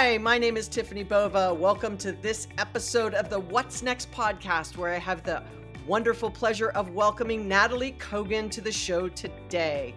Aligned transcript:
Hi, 0.00 0.16
my 0.16 0.38
name 0.38 0.56
is 0.56 0.68
Tiffany 0.68 1.02
Bova. 1.02 1.52
Welcome 1.52 1.98
to 1.98 2.12
this 2.12 2.46
episode 2.56 3.14
of 3.14 3.28
the 3.28 3.40
What's 3.40 3.82
Next 3.82 4.12
podcast, 4.12 4.76
where 4.76 4.94
I 4.94 4.98
have 4.98 5.24
the 5.24 5.42
wonderful 5.88 6.30
pleasure 6.30 6.68
of 6.68 6.90
welcoming 6.90 7.48
Natalie 7.48 7.96
Kogan 7.98 8.48
to 8.52 8.60
the 8.60 8.70
show 8.70 9.08
today. 9.08 9.96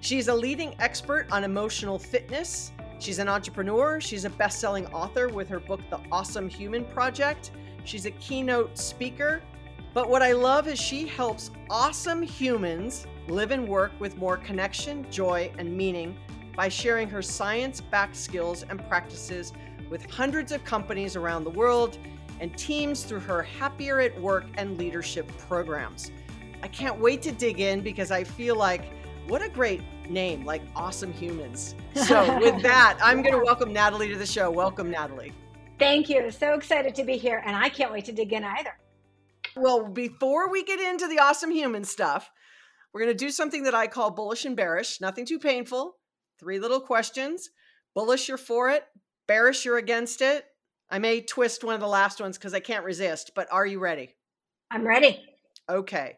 She's 0.00 0.28
a 0.28 0.34
leading 0.34 0.74
expert 0.78 1.26
on 1.30 1.44
emotional 1.44 1.98
fitness. 1.98 2.72
She's 2.98 3.18
an 3.18 3.28
entrepreneur. 3.28 4.00
She's 4.00 4.24
a 4.24 4.30
best 4.30 4.58
selling 4.58 4.86
author 4.86 5.28
with 5.28 5.50
her 5.50 5.60
book, 5.60 5.82
The 5.90 6.00
Awesome 6.10 6.48
Human 6.48 6.86
Project. 6.86 7.50
She's 7.84 8.06
a 8.06 8.10
keynote 8.12 8.78
speaker. 8.78 9.42
But 9.92 10.08
what 10.08 10.22
I 10.22 10.32
love 10.32 10.66
is 10.66 10.80
she 10.80 11.06
helps 11.06 11.50
awesome 11.68 12.22
humans 12.22 13.06
live 13.28 13.50
and 13.50 13.68
work 13.68 13.92
with 13.98 14.16
more 14.16 14.38
connection, 14.38 15.06
joy, 15.10 15.52
and 15.58 15.76
meaning 15.76 16.16
by 16.56 16.68
sharing 16.68 17.08
her 17.08 17.22
science 17.22 17.80
backed 17.80 18.16
skills 18.16 18.64
and 18.68 18.86
practices 18.88 19.52
with 19.90 20.10
hundreds 20.10 20.52
of 20.52 20.64
companies 20.64 21.16
around 21.16 21.44
the 21.44 21.50
world 21.50 21.98
and 22.40 22.56
teams 22.56 23.04
through 23.04 23.20
her 23.20 23.42
Happier 23.42 24.00
at 24.00 24.20
Work 24.20 24.46
and 24.56 24.76
leadership 24.78 25.30
programs. 25.38 26.10
I 26.62 26.68
can't 26.68 26.98
wait 26.98 27.22
to 27.22 27.32
dig 27.32 27.60
in 27.60 27.80
because 27.80 28.10
I 28.10 28.24
feel 28.24 28.56
like 28.56 28.84
what 29.28 29.42
a 29.42 29.48
great 29.48 29.82
name, 30.08 30.44
like 30.44 30.62
awesome 30.74 31.12
humans. 31.12 31.74
So, 31.94 32.38
with 32.40 32.62
that, 32.62 32.98
I'm 33.02 33.22
going 33.22 33.34
to 33.34 33.44
welcome 33.44 33.72
Natalie 33.72 34.08
to 34.08 34.18
the 34.18 34.26
show. 34.26 34.50
Welcome, 34.50 34.90
Natalie. 34.90 35.32
Thank 35.78 36.08
you. 36.08 36.30
So 36.30 36.54
excited 36.54 36.94
to 36.96 37.04
be 37.04 37.16
here. 37.16 37.42
And 37.44 37.56
I 37.56 37.68
can't 37.68 37.92
wait 37.92 38.04
to 38.06 38.12
dig 38.12 38.32
in 38.32 38.44
either. 38.44 38.72
Well, 39.56 39.84
before 39.88 40.50
we 40.50 40.64
get 40.64 40.80
into 40.80 41.08
the 41.08 41.18
awesome 41.18 41.50
human 41.50 41.84
stuff, 41.84 42.30
we're 42.92 43.02
going 43.02 43.16
to 43.16 43.24
do 43.24 43.30
something 43.30 43.64
that 43.64 43.74
I 43.74 43.86
call 43.86 44.10
bullish 44.10 44.44
and 44.44 44.56
bearish. 44.56 45.00
Nothing 45.00 45.26
too 45.26 45.38
painful, 45.38 45.96
Three 46.42 46.58
little 46.58 46.80
questions. 46.80 47.50
Bullish, 47.94 48.26
you're 48.26 48.36
for 48.36 48.68
it. 48.68 48.84
Bearish, 49.28 49.64
you're 49.64 49.78
against 49.78 50.20
it. 50.20 50.44
I 50.90 50.98
may 50.98 51.20
twist 51.20 51.62
one 51.62 51.76
of 51.76 51.80
the 51.80 51.86
last 51.86 52.20
ones 52.20 52.36
because 52.36 52.52
I 52.52 52.58
can't 52.58 52.84
resist, 52.84 53.30
but 53.36 53.46
are 53.52 53.64
you 53.64 53.78
ready? 53.78 54.16
I'm 54.68 54.84
ready. 54.84 55.22
Okay. 55.70 56.16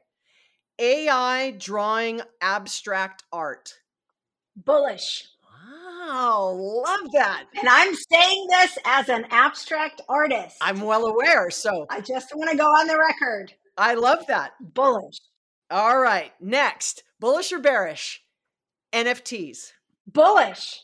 AI 0.78 1.50
drawing 1.58 2.22
abstract 2.40 3.24
art. 3.34 3.74
Bullish. 4.56 5.28
Wow, 5.44 6.52
love 6.58 7.12
that. 7.12 7.44
And 7.60 7.68
I'm 7.68 7.94
saying 7.94 8.46
this 8.48 8.78
as 8.86 9.10
an 9.10 9.26
abstract 9.30 10.00
artist. 10.08 10.56
I'm 10.62 10.80
well 10.80 11.04
aware. 11.04 11.50
So 11.50 11.84
I 11.90 12.00
just 12.00 12.34
want 12.34 12.50
to 12.50 12.56
go 12.56 12.64
on 12.64 12.86
the 12.86 12.98
record. 12.98 13.52
I 13.76 13.92
love 13.92 14.26
that. 14.28 14.52
Bullish. 14.58 15.20
All 15.70 16.00
right. 16.00 16.32
Next, 16.40 17.02
bullish 17.20 17.52
or 17.52 17.58
bearish? 17.58 18.22
NFTs. 18.94 19.72
Bullish. 20.14 20.80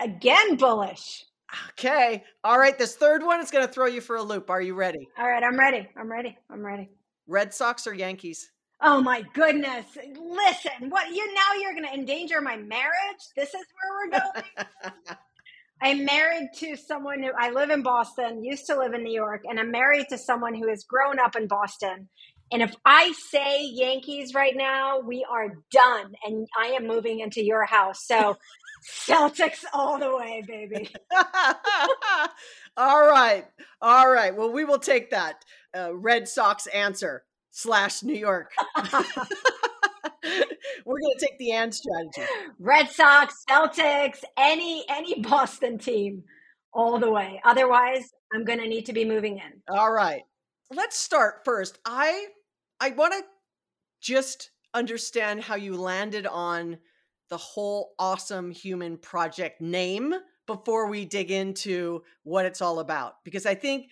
Again, 0.00 0.56
bullish. 0.56 1.24
Okay. 1.70 2.22
All 2.44 2.58
right. 2.58 2.78
This 2.78 2.96
third 2.96 3.24
one 3.24 3.40
is 3.40 3.50
going 3.50 3.66
to 3.66 3.72
throw 3.72 3.86
you 3.86 4.00
for 4.00 4.16
a 4.16 4.22
loop. 4.22 4.50
Are 4.50 4.60
you 4.60 4.74
ready? 4.74 5.08
All 5.18 5.28
right. 5.28 5.42
I'm 5.42 5.58
ready. 5.58 5.88
I'm 5.96 6.10
ready. 6.10 6.36
I'm 6.50 6.64
ready. 6.64 6.90
Red 7.26 7.54
Sox 7.54 7.86
or 7.86 7.94
Yankees? 7.94 8.50
Oh 8.82 9.00
my 9.00 9.22
goodness. 9.32 9.86
Listen, 9.96 10.90
what 10.90 11.08
you 11.08 11.34
now 11.34 11.60
you're 11.60 11.72
going 11.72 11.86
to 11.86 11.94
endanger 11.94 12.40
my 12.40 12.56
marriage? 12.56 13.22
This 13.36 13.48
is 13.48 13.54
where 13.54 14.10
we're 14.10 14.20
going. 14.20 14.66
I'm 15.80 16.04
married 16.04 16.48
to 16.56 16.76
someone 16.76 17.22
who 17.22 17.30
I 17.38 17.50
live 17.50 17.70
in 17.70 17.82
Boston, 17.82 18.44
used 18.44 18.66
to 18.66 18.76
live 18.76 18.94
in 18.94 19.02
New 19.02 19.12
York, 19.12 19.42
and 19.44 19.58
I'm 19.58 19.70
married 19.70 20.06
to 20.10 20.18
someone 20.18 20.54
who 20.54 20.68
has 20.68 20.84
grown 20.84 21.18
up 21.18 21.36
in 21.36 21.46
Boston. 21.46 22.08
And 22.52 22.62
if 22.62 22.74
I 22.84 23.12
say 23.30 23.64
Yankees 23.64 24.34
right 24.34 24.54
now, 24.56 25.00
we 25.00 25.26
are 25.28 25.48
done 25.70 26.14
and 26.24 26.46
I 26.58 26.68
am 26.68 26.86
moving 26.86 27.20
into 27.20 27.44
your 27.44 27.64
house. 27.64 28.06
So 28.06 28.36
Celtics 28.84 29.64
all 29.72 29.98
the 29.98 30.14
way, 30.16 30.42
baby. 30.46 30.90
all 32.76 33.06
right. 33.06 33.44
All 33.80 34.10
right. 34.10 34.34
Well, 34.36 34.52
we 34.52 34.64
will 34.64 34.78
take 34.78 35.10
that 35.10 35.44
uh, 35.76 35.94
Red 35.94 36.28
Sox 36.28 36.66
answer 36.68 37.24
slash 37.50 38.02
New 38.02 38.14
York. 38.14 38.52
We're 40.86 40.98
going 41.00 41.14
to 41.18 41.26
take 41.26 41.38
the 41.38 41.52
and 41.52 41.74
strategy. 41.74 42.22
Red 42.58 42.90
Sox, 42.90 43.44
Celtics, 43.48 44.22
any 44.36 44.84
any 44.88 45.20
Boston 45.20 45.78
team 45.78 46.22
all 46.72 46.98
the 46.98 47.10
way. 47.10 47.40
Otherwise, 47.44 48.12
I'm 48.34 48.44
going 48.44 48.58
to 48.58 48.68
need 48.68 48.86
to 48.86 48.92
be 48.92 49.04
moving 49.04 49.38
in. 49.38 49.62
All 49.68 49.92
right. 49.92 50.22
Let's 50.70 50.98
start 50.98 51.44
first. 51.44 51.78
I 51.84 52.26
I 52.80 52.90
want 52.90 53.12
to 53.12 53.22
just 54.00 54.50
understand 54.72 55.42
how 55.42 55.54
you 55.54 55.76
landed 55.76 56.26
on 56.26 56.78
the 57.34 57.38
whole 57.38 57.94
awesome 57.98 58.52
human 58.52 58.96
project 58.96 59.60
name 59.60 60.14
before 60.46 60.88
we 60.88 61.04
dig 61.04 61.32
into 61.32 62.00
what 62.22 62.46
it's 62.46 62.62
all 62.62 62.78
about 62.78 63.14
because 63.24 63.44
I 63.44 63.56
think 63.56 63.88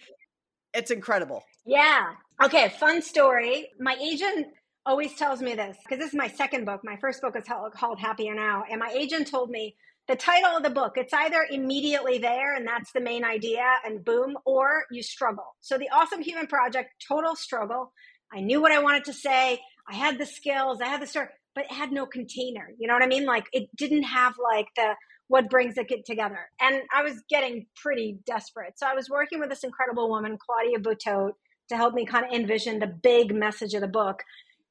it's 0.73 0.93
incredible. 0.93 1.43
Yeah. 1.67 2.13
Okay, 2.41 2.69
fun 2.79 3.03
story. 3.03 3.71
My 3.81 3.97
agent 4.01 4.47
always 4.87 5.17
tells 5.17 5.43
me 5.43 5.57
this 5.57 5.77
because 5.83 5.99
this 5.99 6.11
is 6.11 6.17
my 6.17 6.29
second 6.29 6.67
book. 6.67 6.83
My 6.85 6.97
first 7.01 7.21
book 7.21 7.35
is 7.35 7.43
called 7.75 7.99
Happier 7.99 8.33
Now. 8.33 8.63
And 8.71 8.79
my 8.79 8.95
agent 8.97 9.27
told 9.29 9.51
me 9.51 9.75
the 10.07 10.15
title 10.15 10.57
of 10.57 10.63
the 10.63 10.71
book, 10.71 10.93
it's 10.95 11.13
either 11.13 11.45
immediately 11.51 12.19
there 12.19 12.55
and 12.55 12.65
that's 12.65 12.93
the 12.93 13.01
main 13.01 13.25
idea 13.25 13.65
and 13.85 14.05
boom, 14.05 14.39
or 14.45 14.85
you 14.93 15.03
struggle. 15.03 15.57
So 15.59 15.79
the 15.79 15.91
Awesome 15.93 16.23
Human 16.23 16.47
Project, 16.47 16.91
total 17.09 17.35
struggle. 17.35 17.93
I 18.33 18.41
knew 18.41 18.63
what 18.63 18.71
I 18.71 18.79
wanted 18.79 19.07
to 19.07 19.13
say. 19.13 19.61
I 19.89 19.97
had 19.97 20.17
the 20.17 20.27
skills. 20.27 20.81
I 20.81 20.87
had 20.87 21.03
the 21.03 21.09
story 21.09 21.27
but 21.55 21.65
it 21.65 21.73
had 21.73 21.93
no 21.93 22.07
container. 22.07 22.71
You 22.79 22.89
know 22.89 22.95
what 22.95 23.03
I 23.03 23.07
mean? 23.07 23.25
Like 23.25 23.47
it 23.53 23.69
didn't 23.77 24.05
have 24.05 24.35
like 24.53 24.67
the 24.77 24.95
what 25.29 25.49
brings 25.49 25.77
it 25.79 25.89
together. 26.05 26.51
And 26.61 26.83
I 26.95 27.03
was 27.03 27.23
getting 27.31 27.67
pretty 27.75 28.19
desperate. 28.27 28.79
So 28.79 28.87
I 28.87 28.95
was 28.95 29.09
working 29.09 29.41
with 29.41 29.49
this 29.49 29.65
incredible 29.65 30.11
woman, 30.11 30.37
Claudia 30.39 30.79
Boutot, 30.79 31.33
to 31.71 31.77
help 31.77 31.95
me 31.95 32.05
kind 32.05 32.27
of 32.27 32.33
envision 32.33 32.79
the 32.79 32.87
big 32.87 33.35
message 33.35 33.73
of 33.73 33.81
the 33.81 33.89
book. 33.89 34.23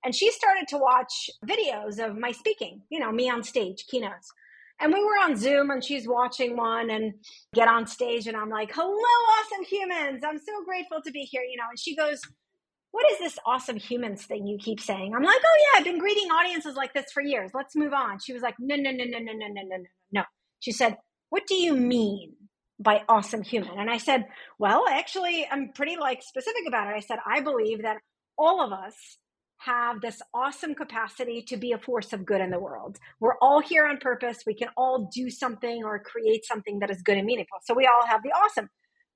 And 0.04 0.16
she 0.16 0.32
started 0.32 0.68
to 0.70 0.78
watch 0.78 1.30
videos 1.46 2.04
of 2.04 2.18
my 2.18 2.32
speaking, 2.32 2.82
you 2.90 3.00
know, 3.00 3.12
me 3.12 3.30
on 3.30 3.44
stage, 3.44 3.86
keynotes. 3.88 4.32
And 4.80 4.92
we 4.92 5.04
were 5.04 5.18
on 5.24 5.36
Zoom 5.36 5.70
and 5.70 5.84
she's 5.84 6.08
watching 6.08 6.58
one 6.58 6.90
and 6.90 7.14
get 7.54 7.68
on 7.68 7.86
stage 7.86 8.28
and 8.28 8.36
I'm 8.36 8.50
like, 8.50 8.72
hello, 8.74 8.92
awesome 8.94 9.66
humans. 9.66 10.24
I'm 10.28 10.40
so 10.40 10.64
grateful 10.66 11.02
to 11.04 11.12
be 11.12 11.22
here, 11.22 11.44
you 11.44 11.58
know. 11.58 11.70
And 11.70 11.80
she 11.80 11.96
goes, 11.96 12.22
what 12.92 13.10
is 13.12 13.20
this 13.20 13.40
awesome 13.46 13.78
humans 13.78 14.24
thing 14.26 14.46
you 14.46 14.58
keep 14.58 14.80
saying? 14.80 15.14
I'm 15.16 15.24
like, 15.24 15.42
oh 15.44 15.58
yeah, 15.60 15.80
I've 15.80 15.86
been 15.86 16.00
greeting 16.00 16.30
audiences 16.30 16.76
like 16.76 16.94
this 16.94 17.12
for 17.14 17.24
years. 17.24 17.52
Let's 17.54 17.76
move 17.76 17.94
on. 17.94 18.20
She 18.20 18.34
was 18.34 18.42
like, 18.42 18.56
no, 18.60 18.76
no, 18.76 18.92
no, 18.92 19.06
no, 19.06 19.20
no, 19.20 19.32
no, 19.32 19.48
no, 19.48 19.62
no, 19.64 19.78
no, 19.78 19.84
no. 20.12 20.24
She 20.60 20.72
said, 20.72 20.98
what 21.30 21.48
do 21.48 21.56
you 21.56 21.76
mean 21.76 22.34
by 22.80 23.04
awesome 23.08 23.44
human? 23.44 23.80
And 23.80 23.90
I 23.90 23.98
said, 23.98 24.26
well, 24.60 24.86
actually, 24.90 25.48
I'm 25.50 25.72
pretty 25.74 25.96
like 25.98 26.22
specific 26.22 26.64
about 26.68 26.88
it. 26.88 26.96
I 26.96 27.00
said, 27.00 27.20
I 27.26 27.42
believe 27.42 27.84
that 27.84 27.98
all 28.38 28.62
of 28.62 28.74
us 28.74 28.96
have 29.60 30.02
this 30.02 30.22
awesome 30.34 30.74
capacity 30.74 31.44
to 31.44 31.56
be 31.56 31.72
a 31.72 31.78
force 31.78 32.14
of 32.14 32.26
good 32.26 32.42
in 32.42 32.50
the 32.50 32.60
world. 32.60 32.98
We're 33.20 33.38
all 33.42 33.62
here 33.62 33.86
on 33.86 33.98
purpose. 33.98 34.40
We 34.46 34.56
can 34.56 34.70
all 34.76 35.10
do 35.14 35.30
something 35.30 35.84
or 35.84 36.00
create 36.00 36.46
something 36.46 36.80
that 36.80 36.90
is 36.90 37.04
good 37.04 37.18
and 37.18 37.28
meaningful. 37.28 37.60
So 37.64 37.76
we 37.76 37.86
all 37.86 38.06
have 38.08 38.24
the 38.24 38.32
awesome, 38.32 38.70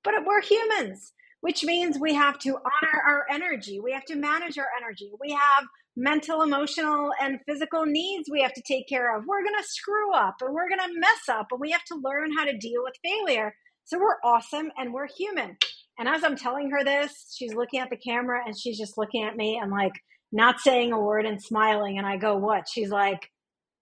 but 0.04 0.14
we're 0.24 0.40
humans 0.40 1.12
which 1.40 1.64
means 1.64 1.98
we 1.98 2.14
have 2.14 2.38
to 2.40 2.50
honor 2.50 3.02
our 3.06 3.26
energy. 3.30 3.80
We 3.80 3.92
have 3.92 4.04
to 4.06 4.16
manage 4.16 4.58
our 4.58 4.68
energy. 4.80 5.10
We 5.20 5.32
have 5.32 5.64
mental, 5.96 6.42
emotional, 6.42 7.10
and 7.20 7.40
physical 7.46 7.86
needs 7.86 8.28
we 8.30 8.42
have 8.42 8.52
to 8.52 8.62
take 8.66 8.88
care 8.88 9.16
of. 9.16 9.24
We're 9.26 9.42
going 9.42 9.56
to 9.58 9.68
screw 9.68 10.12
up 10.14 10.36
and 10.40 10.54
we're 10.54 10.68
going 10.68 10.80
to 10.80 11.00
mess 11.00 11.28
up, 11.30 11.46
and 11.50 11.60
we 11.60 11.70
have 11.70 11.84
to 11.84 12.00
learn 12.02 12.30
how 12.36 12.44
to 12.44 12.56
deal 12.56 12.82
with 12.82 12.94
failure. 13.04 13.54
So 13.84 13.98
we're 13.98 14.20
awesome 14.24 14.70
and 14.76 14.92
we're 14.92 15.08
human. 15.08 15.56
And 15.98 16.08
as 16.08 16.24
I'm 16.24 16.36
telling 16.36 16.70
her 16.70 16.84
this, 16.84 17.34
she's 17.36 17.54
looking 17.54 17.80
at 17.80 17.90
the 17.90 17.96
camera 17.96 18.42
and 18.44 18.58
she's 18.58 18.78
just 18.78 18.98
looking 18.98 19.24
at 19.24 19.36
me 19.36 19.58
and 19.62 19.70
like 19.70 19.92
not 20.32 20.60
saying 20.60 20.92
a 20.92 21.00
word 21.00 21.24
and 21.24 21.42
smiling. 21.42 21.96
And 21.96 22.06
I 22.06 22.16
go, 22.16 22.36
What? 22.36 22.66
She's 22.70 22.90
like, 22.90 23.30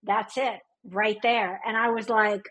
That's 0.03 0.37
it 0.37 0.61
right 0.85 1.17
there. 1.23 1.61
And 1.67 1.77
I 1.77 1.91
was 1.91 2.09
like, 2.09 2.43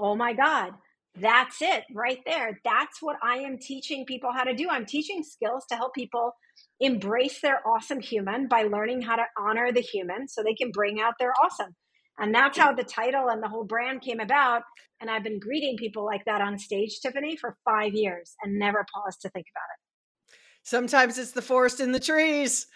Oh 0.00 0.14
my 0.14 0.32
God. 0.32 0.72
That's 1.20 1.60
it 1.60 1.84
right 1.94 2.20
there. 2.24 2.58
That's 2.64 3.02
what 3.02 3.16
I 3.22 3.36
am 3.38 3.58
teaching 3.58 4.06
people 4.06 4.32
how 4.32 4.44
to 4.44 4.54
do. 4.54 4.68
I'm 4.70 4.86
teaching 4.86 5.22
skills 5.22 5.64
to 5.68 5.76
help 5.76 5.94
people 5.94 6.32
embrace 6.80 7.40
their 7.40 7.60
awesome 7.66 8.00
human 8.00 8.48
by 8.48 8.62
learning 8.62 9.02
how 9.02 9.16
to 9.16 9.24
honor 9.38 9.72
the 9.72 9.82
human 9.82 10.26
so 10.26 10.42
they 10.42 10.54
can 10.54 10.70
bring 10.70 11.00
out 11.00 11.14
their 11.18 11.32
awesome. 11.44 11.76
And 12.18 12.34
that's 12.34 12.58
how 12.58 12.72
the 12.72 12.84
title 12.84 13.28
and 13.28 13.42
the 13.42 13.48
whole 13.48 13.64
brand 13.64 14.00
came 14.00 14.20
about. 14.20 14.62
And 15.00 15.10
I've 15.10 15.24
been 15.24 15.38
greeting 15.38 15.76
people 15.76 16.04
like 16.04 16.24
that 16.24 16.40
on 16.40 16.58
stage, 16.58 17.00
Tiffany, 17.00 17.36
for 17.36 17.56
five 17.64 17.92
years 17.94 18.34
and 18.42 18.58
never 18.58 18.86
paused 18.94 19.20
to 19.22 19.28
think 19.30 19.46
about 19.54 19.68
it. 19.74 20.38
Sometimes 20.62 21.18
it's 21.18 21.32
the 21.32 21.42
forest 21.42 21.80
in 21.80 21.92
the 21.92 22.00
trees. 22.00 22.66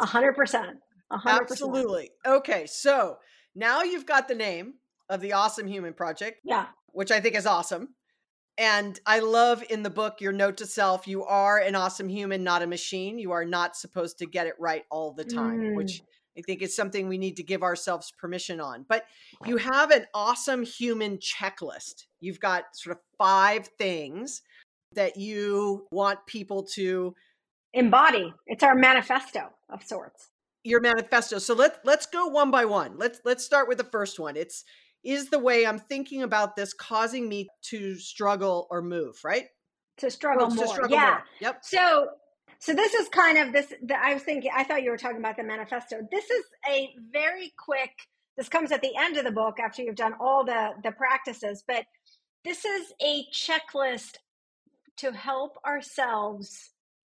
A 0.00 0.06
hundred 0.06 0.34
percent. 0.34 0.78
Absolutely. 1.26 2.10
Okay. 2.26 2.66
So 2.66 3.18
now 3.54 3.82
you've 3.82 4.06
got 4.06 4.26
the 4.28 4.34
name 4.34 4.74
of 5.10 5.20
the 5.20 5.34
Awesome 5.34 5.66
Human 5.66 5.92
Project. 5.92 6.38
Yeah 6.44 6.66
which 6.92 7.10
I 7.10 7.20
think 7.20 7.34
is 7.34 7.46
awesome. 7.46 7.94
And 8.58 9.00
I 9.06 9.20
love 9.20 9.64
in 9.70 9.82
the 9.82 9.90
book 9.90 10.20
your 10.20 10.32
note 10.32 10.58
to 10.58 10.66
self 10.66 11.08
you 11.08 11.24
are 11.24 11.58
an 11.58 11.74
awesome 11.74 12.08
human, 12.08 12.44
not 12.44 12.62
a 12.62 12.66
machine. 12.66 13.18
You 13.18 13.32
are 13.32 13.44
not 13.44 13.76
supposed 13.76 14.18
to 14.18 14.26
get 14.26 14.46
it 14.46 14.54
right 14.58 14.84
all 14.90 15.12
the 15.12 15.24
time, 15.24 15.60
mm. 15.60 15.76
which 15.76 16.02
I 16.36 16.42
think 16.42 16.62
is 16.62 16.76
something 16.76 17.08
we 17.08 17.18
need 17.18 17.36
to 17.36 17.42
give 17.42 17.62
ourselves 17.62 18.12
permission 18.18 18.60
on. 18.60 18.84
But 18.88 19.06
you 19.46 19.56
have 19.56 19.90
an 19.90 20.06
awesome 20.14 20.62
human 20.62 21.18
checklist. 21.18 22.06
You've 22.20 22.40
got 22.40 22.64
sort 22.76 22.96
of 22.96 23.02
five 23.18 23.66
things 23.78 24.42
that 24.94 25.16
you 25.16 25.86
want 25.90 26.26
people 26.26 26.64
to 26.74 27.14
embody. 27.72 28.32
It's 28.46 28.62
our 28.62 28.74
manifesto 28.74 29.50
of 29.68 29.84
sorts. 29.84 30.28
Your 30.64 30.80
manifesto. 30.80 31.38
So 31.38 31.54
let's 31.54 31.78
let's 31.84 32.06
go 32.06 32.26
one 32.26 32.50
by 32.50 32.66
one. 32.66 32.98
Let's 32.98 33.20
let's 33.24 33.44
start 33.44 33.68
with 33.68 33.78
the 33.78 33.84
first 33.84 34.20
one. 34.20 34.36
It's 34.36 34.64
is 35.04 35.30
the 35.30 35.38
way 35.38 35.66
I'm 35.66 35.78
thinking 35.78 36.22
about 36.22 36.56
this 36.56 36.72
causing 36.72 37.28
me 37.28 37.48
to 37.70 37.96
struggle 37.96 38.66
or 38.70 38.82
move, 38.82 39.16
right? 39.24 39.46
To 39.98 40.10
struggle 40.10 40.48
well, 40.48 40.56
more. 40.56 40.64
To 40.66 40.70
struggle 40.70 40.96
yeah. 40.96 41.10
More. 41.10 41.22
Yep. 41.40 41.60
So 41.62 42.08
so 42.58 42.74
this 42.74 42.92
is 42.94 43.08
kind 43.08 43.38
of 43.38 43.52
this 43.52 43.72
the, 43.82 43.94
I 44.02 44.14
was 44.14 44.22
thinking 44.22 44.50
I 44.54 44.64
thought 44.64 44.82
you 44.82 44.90
were 44.90 44.98
talking 44.98 45.18
about 45.18 45.36
the 45.36 45.44
manifesto. 45.44 45.96
This 46.10 46.30
is 46.30 46.44
a 46.68 46.90
very 47.12 47.52
quick 47.58 47.92
this 48.36 48.48
comes 48.48 48.72
at 48.72 48.80
the 48.80 48.96
end 48.98 49.16
of 49.16 49.24
the 49.24 49.32
book 49.32 49.58
after 49.60 49.82
you've 49.82 49.96
done 49.96 50.14
all 50.20 50.44
the 50.44 50.70
the 50.82 50.92
practices, 50.92 51.64
but 51.66 51.84
this 52.44 52.64
is 52.64 52.92
a 53.02 53.24
checklist 53.32 54.16
to 54.96 55.12
help 55.12 55.56
ourselves 55.66 56.70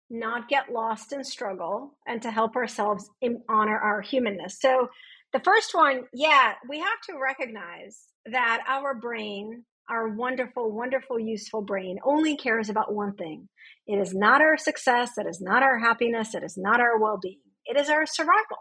not 0.09 0.49
get 0.49 0.71
lost 0.71 1.13
in 1.13 1.23
struggle 1.23 1.95
and 2.07 2.21
to 2.21 2.31
help 2.31 2.55
ourselves 2.55 3.09
in, 3.21 3.41
honor 3.47 3.77
our 3.77 4.01
humanness. 4.01 4.59
So, 4.59 4.89
the 5.33 5.41
first 5.43 5.73
one, 5.73 6.03
yeah, 6.13 6.53
we 6.67 6.79
have 6.79 7.01
to 7.09 7.19
recognize 7.21 8.05
that 8.31 8.63
our 8.67 8.95
brain, 8.95 9.63
our 9.89 10.09
wonderful, 10.09 10.71
wonderful, 10.71 11.19
useful 11.19 11.61
brain, 11.61 11.97
only 12.03 12.35
cares 12.35 12.69
about 12.69 12.93
one 12.93 13.15
thing. 13.15 13.47
It 13.85 13.97
is 13.97 14.13
not 14.13 14.41
our 14.41 14.57
success, 14.57 15.11
it 15.17 15.27
is 15.27 15.39
not 15.41 15.63
our 15.63 15.79
happiness, 15.79 16.33
it 16.33 16.43
is 16.43 16.57
not 16.57 16.79
our 16.79 16.99
well 16.99 17.19
being, 17.21 17.41
it 17.65 17.77
is 17.77 17.89
our 17.89 18.05
survival, 18.05 18.57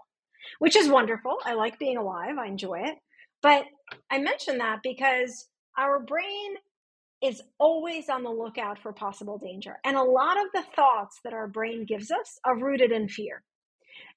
which 0.59 0.76
is 0.76 0.88
wonderful. 0.88 1.37
I 1.44 1.55
like 1.55 1.79
being 1.79 1.97
alive, 1.97 2.37
I 2.38 2.47
enjoy 2.47 2.81
it. 2.85 2.97
But 3.43 3.65
I 4.11 4.19
mention 4.19 4.59
that 4.59 4.81
because 4.82 5.49
our 5.79 6.00
brain 6.00 6.56
is 7.23 7.43
always 7.59 8.09
on 8.09 8.23
the 8.23 8.31
lookout 8.31 8.79
for 8.82 8.93
possible 8.93 9.38
danger. 9.38 9.76
And 9.85 9.97
a 9.97 10.03
lot 10.03 10.37
of 10.38 10.47
the 10.55 10.65
thoughts 10.76 11.19
that 11.25 11.32
our 11.32 11.49
brain 11.49 11.85
gives 11.87 12.11
us 12.11 12.38
are 12.44 12.59
rooted 12.59 12.93
in 12.93 13.09
fear. 13.09 13.43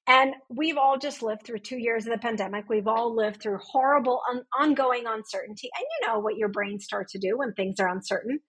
And 0.08 0.34
we've 0.50 0.78
all 0.78 0.98
just 0.98 1.22
lived 1.22 1.44
through 1.46 1.60
two 1.60 1.78
years 1.78 2.06
of 2.06 2.12
the 2.12 2.18
pandemic. 2.18 2.66
We've 2.68 2.88
all 2.88 3.16
lived 3.16 3.42
through 3.42 3.60
horrible, 3.60 4.22
un- 4.30 4.44
ongoing 4.60 5.04
uncertainty. 5.08 5.70
And 5.78 5.86
you 5.86 6.08
know 6.08 6.20
what 6.20 6.38
your 6.38 6.50
brain 6.50 6.80
starts 6.80 7.14
to 7.14 7.20
do 7.20 7.38
when 7.38 7.54
things 7.54 7.80
are 7.80 7.88
uncertain. 7.88 8.40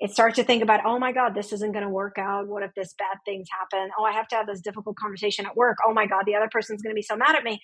It 0.00 0.12
starts 0.12 0.36
to 0.36 0.44
think 0.44 0.62
about, 0.62 0.84
oh 0.84 0.98
my 0.98 1.12
God, 1.12 1.34
this 1.34 1.52
isn't 1.52 1.72
going 1.72 1.84
to 1.84 1.90
work 1.90 2.18
out. 2.18 2.46
What 2.46 2.62
if 2.62 2.70
this 2.76 2.94
bad 2.98 3.18
things 3.24 3.48
happen? 3.50 3.90
Oh, 3.98 4.04
I 4.04 4.12
have 4.12 4.28
to 4.28 4.36
have 4.36 4.46
this 4.46 4.60
difficult 4.60 4.96
conversation 4.96 5.44
at 5.46 5.56
work. 5.56 5.78
Oh 5.84 5.92
my 5.92 6.06
God, 6.06 6.22
the 6.24 6.36
other 6.36 6.48
person's 6.52 6.82
going 6.82 6.92
to 6.92 6.98
be 6.98 7.02
so 7.02 7.16
mad 7.16 7.34
at 7.34 7.42
me. 7.42 7.60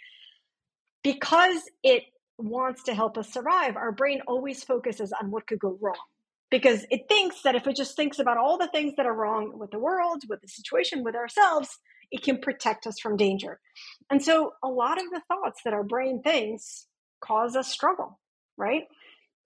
Because 1.05 1.63
it 1.85 2.03
wants 2.39 2.83
to 2.85 2.95
help 2.95 3.19
us 3.19 3.33
survive, 3.33 3.77
our 3.77 3.93
brain 3.93 4.21
always 4.27 4.65
focuses 4.65 5.13
on 5.13 5.31
what 5.31 5.47
could 5.47 5.61
go 5.61 5.79
wrong 5.81 5.95
because 6.51 6.87
it 6.91 7.03
thinks 7.09 7.43
that 7.43 7.57
if 7.57 7.67
it 7.67 7.77
just 7.77 7.97
thinks 7.97 8.19
about 8.21 8.39
all 8.39 8.59
the 8.59 8.69
things 8.69 8.95
that 8.97 9.07
are 9.07 9.15
wrong 9.15 9.59
with 9.59 9.73
the 9.73 9.79
world, 9.79 10.23
with 10.29 10.41
the 10.41 10.49
situation, 10.49 11.03
with 11.03 11.17
ourselves, 11.17 11.79
it 12.15 12.23
can 12.23 12.39
protect 12.39 12.87
us 12.87 13.01
from 13.01 13.17
danger. 13.17 13.59
And 14.09 14.23
so 14.23 14.53
a 14.63 14.69
lot 14.69 14.99
of 14.99 15.11
the 15.11 15.21
thoughts 15.27 15.63
that 15.65 15.75
our 15.75 15.83
brain 15.83 16.23
thinks 16.23 16.87
cause 17.21 17.57
us 17.57 17.67
struggle, 17.67 18.21
right? 18.57 18.85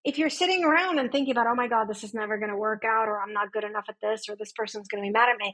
If 0.04 0.18
you're 0.18 0.28
sitting 0.28 0.64
around 0.64 0.98
and 0.98 1.10
thinking 1.10 1.32
about, 1.32 1.46
oh 1.46 1.54
my 1.54 1.66
God, 1.66 1.88
this 1.88 2.04
is 2.04 2.12
never 2.12 2.36
going 2.36 2.50
to 2.50 2.56
work 2.56 2.82
out, 2.84 3.08
or 3.08 3.22
I'm 3.22 3.32
not 3.32 3.52
good 3.52 3.64
enough 3.64 3.86
at 3.88 3.96
this, 4.02 4.28
or 4.28 4.36
this 4.36 4.52
person's 4.52 4.86
going 4.86 5.02
to 5.02 5.08
be 5.08 5.12
mad 5.12 5.30
at 5.30 5.38
me, 5.38 5.50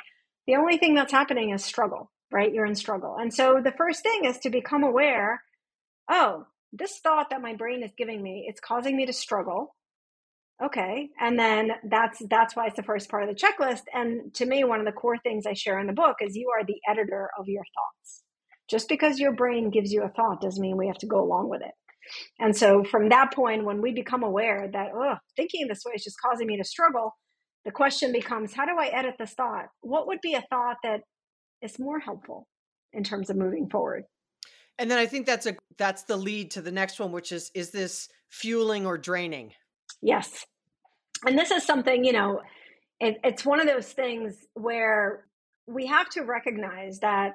the 0.48 0.56
only 0.56 0.76
thing 0.76 0.96
that's 0.96 1.12
happening 1.12 1.50
is 1.50 1.64
struggle, 1.64 2.10
right? 2.32 2.52
You're 2.52 2.66
in 2.66 2.74
struggle. 2.74 3.16
And 3.16 3.32
so 3.32 3.60
the 3.62 3.72
first 3.78 4.02
thing 4.02 4.24
is 4.24 4.38
to 4.40 4.50
become 4.50 4.82
aware 4.82 5.40
oh, 6.10 6.44
this 6.70 6.98
thought 6.98 7.30
that 7.30 7.40
my 7.40 7.54
brain 7.54 7.82
is 7.82 7.92
giving 7.96 8.20
me, 8.20 8.44
it's 8.48 8.60
causing 8.60 8.94
me 8.94 9.06
to 9.06 9.12
struggle 9.12 9.74
okay 10.62 11.08
and 11.20 11.38
then 11.38 11.72
that's 11.90 12.22
that's 12.30 12.54
why 12.54 12.66
it's 12.66 12.76
the 12.76 12.82
first 12.82 13.08
part 13.10 13.24
of 13.24 13.28
the 13.28 13.34
checklist 13.34 13.82
and 13.92 14.32
to 14.34 14.46
me 14.46 14.62
one 14.62 14.78
of 14.78 14.86
the 14.86 14.92
core 14.92 15.18
things 15.18 15.46
i 15.46 15.52
share 15.52 15.80
in 15.80 15.86
the 15.86 15.92
book 15.92 16.16
is 16.20 16.36
you 16.36 16.48
are 16.56 16.64
the 16.64 16.80
editor 16.88 17.28
of 17.38 17.48
your 17.48 17.64
thoughts. 17.74 18.22
Just 18.68 18.88
because 18.88 19.18
your 19.18 19.32
brain 19.32 19.70
gives 19.70 19.92
you 19.92 20.02
a 20.02 20.08
thought 20.08 20.40
doesn't 20.40 20.60
mean 20.60 20.76
we 20.76 20.86
have 20.86 20.98
to 20.98 21.06
go 21.06 21.22
along 21.22 21.50
with 21.50 21.60
it. 21.62 21.72
And 22.38 22.56
so 22.56 22.84
from 22.84 23.08
that 23.10 23.32
point 23.32 23.64
when 23.64 23.80
we 23.80 23.92
become 23.92 24.22
aware 24.22 24.68
that 24.72 24.88
oh 24.94 25.16
thinking 25.36 25.66
this 25.66 25.82
way 25.84 25.92
is 25.94 26.04
just 26.04 26.20
causing 26.20 26.46
me 26.46 26.56
to 26.56 26.64
struggle 26.64 27.14
the 27.64 27.70
question 27.70 28.12
becomes 28.12 28.52
how 28.52 28.66
do 28.66 28.78
i 28.78 28.86
edit 28.88 29.14
this 29.18 29.32
thought? 29.32 29.66
What 29.80 30.06
would 30.06 30.20
be 30.22 30.34
a 30.34 30.44
thought 30.50 30.76
that 30.82 31.00
is 31.62 31.78
more 31.78 31.98
helpful 31.98 32.46
in 32.92 33.04
terms 33.04 33.30
of 33.30 33.36
moving 33.36 33.68
forward? 33.70 34.04
And 34.78 34.90
then 34.90 34.98
i 34.98 35.06
think 35.06 35.24
that's 35.26 35.46
a 35.46 35.56
that's 35.78 36.02
the 36.04 36.16
lead 36.16 36.50
to 36.52 36.62
the 36.62 36.72
next 36.72 37.00
one 37.00 37.12
which 37.12 37.32
is 37.32 37.50
is 37.54 37.70
this 37.70 38.08
fueling 38.30 38.86
or 38.86 38.98
draining 38.98 39.52
Yes. 40.04 40.44
And 41.26 41.38
this 41.38 41.50
is 41.50 41.64
something, 41.64 42.04
you 42.04 42.12
know, 42.12 42.42
it, 43.00 43.16
it's 43.24 43.44
one 43.44 43.58
of 43.58 43.66
those 43.66 43.90
things 43.90 44.36
where 44.52 45.24
we 45.66 45.86
have 45.86 46.10
to 46.10 46.22
recognize 46.22 47.00
that 47.00 47.32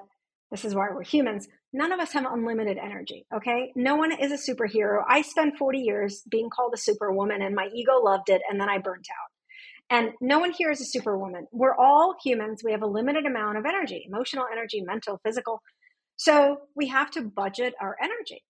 this 0.51 0.63
is 0.63 0.75
why 0.75 0.88
we're 0.94 1.04
humans. 1.04 1.48
None 1.74 1.92
of 1.92 2.00
us 2.00 2.12
have 2.13 2.25
unlimited 2.31 2.77
energy, 2.77 3.25
okay? 3.36 3.71
No 3.75 3.95
one 3.95 4.12
is 4.12 4.31
a 4.31 4.51
superhero. 4.51 5.04
I 5.07 5.24
spent 5.24 5.57
40 5.57 5.80
years 5.80 6.21
being 6.30 6.50
called 6.50 6.74
a 6.75 6.77
superwoman 6.77 7.42
and 7.42 7.56
my 7.56 7.69
ego 7.74 8.00
loved 8.04 8.30
it 8.30 8.42
and 8.48 8.62
then 8.62 8.69
I 8.69 8.77
burnt 8.77 9.07
out. 9.12 9.98
And 9.98 10.12
no 10.22 10.38
one 10.38 10.51
here 10.51 10.69
is 10.69 10.80
a 10.80 10.86
superwoman. 10.86 11.48
We're 11.51 11.75
all 11.75 12.15
humans. 12.24 12.62
We 12.63 12.72
have 12.72 12.83
a 12.83 12.88
limited 12.88 13.25
amount 13.25 13.57
of 13.57 13.65
energy 13.65 14.06
emotional 14.07 14.45
energy, 14.51 14.81
mental, 14.81 15.19
physical. 15.24 15.63
So 16.18 16.60
we 16.75 16.88
have 16.89 17.10
to 17.12 17.24
budget 17.24 17.74
our 17.81 17.95
energy. 18.00 18.44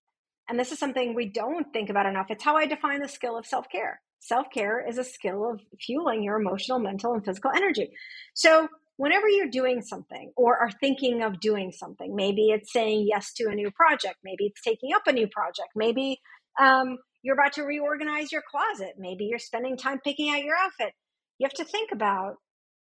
And 0.49 0.59
this 0.59 0.71
is 0.73 0.79
something 0.79 1.13
we 1.13 1.29
don't 1.29 1.71
think 1.71 1.89
about 1.89 2.07
enough. 2.07 2.25
It's 2.29 2.43
how 2.43 2.57
I 2.57 2.65
define 2.65 3.01
the 3.01 3.07
skill 3.07 3.37
of 3.37 3.45
self 3.45 3.69
care. 3.69 4.01
Self 4.19 4.47
care 4.53 4.85
is 4.85 4.97
a 4.97 5.03
skill 5.03 5.49
of 5.49 5.61
fueling 5.79 6.23
your 6.23 6.39
emotional, 6.39 6.79
mental, 6.79 7.13
and 7.13 7.23
physical 7.23 7.51
energy. 7.55 7.91
So, 8.33 8.67
whenever 8.97 9.29
you're 9.29 9.49
doing 9.49 9.81
something 9.81 10.31
or 10.35 10.57
are 10.57 10.71
thinking 10.71 11.23
of 11.23 11.39
doing 11.39 11.71
something, 11.71 12.15
maybe 12.15 12.49
it's 12.49 12.73
saying 12.73 13.07
yes 13.09 13.31
to 13.33 13.45
a 13.49 13.55
new 13.55 13.71
project, 13.71 14.17
maybe 14.23 14.47
it's 14.47 14.61
taking 14.61 14.89
up 14.93 15.03
a 15.07 15.13
new 15.13 15.27
project, 15.27 15.69
maybe 15.75 16.19
um, 16.59 16.97
you're 17.21 17.39
about 17.39 17.53
to 17.53 17.63
reorganize 17.63 18.31
your 18.31 18.43
closet, 18.49 18.95
maybe 18.97 19.25
you're 19.25 19.39
spending 19.39 19.77
time 19.77 19.99
picking 20.03 20.29
out 20.29 20.43
your 20.43 20.55
outfit. 20.55 20.93
You 21.37 21.45
have 21.45 21.65
to 21.65 21.71
think 21.71 21.91
about 21.93 22.35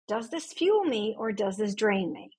does 0.09 0.29
this 0.29 0.51
fuel 0.51 0.83
me 0.83 1.15
or 1.17 1.31
does 1.31 1.55
this 1.55 1.73
drain 1.73 2.11
me? 2.11 2.31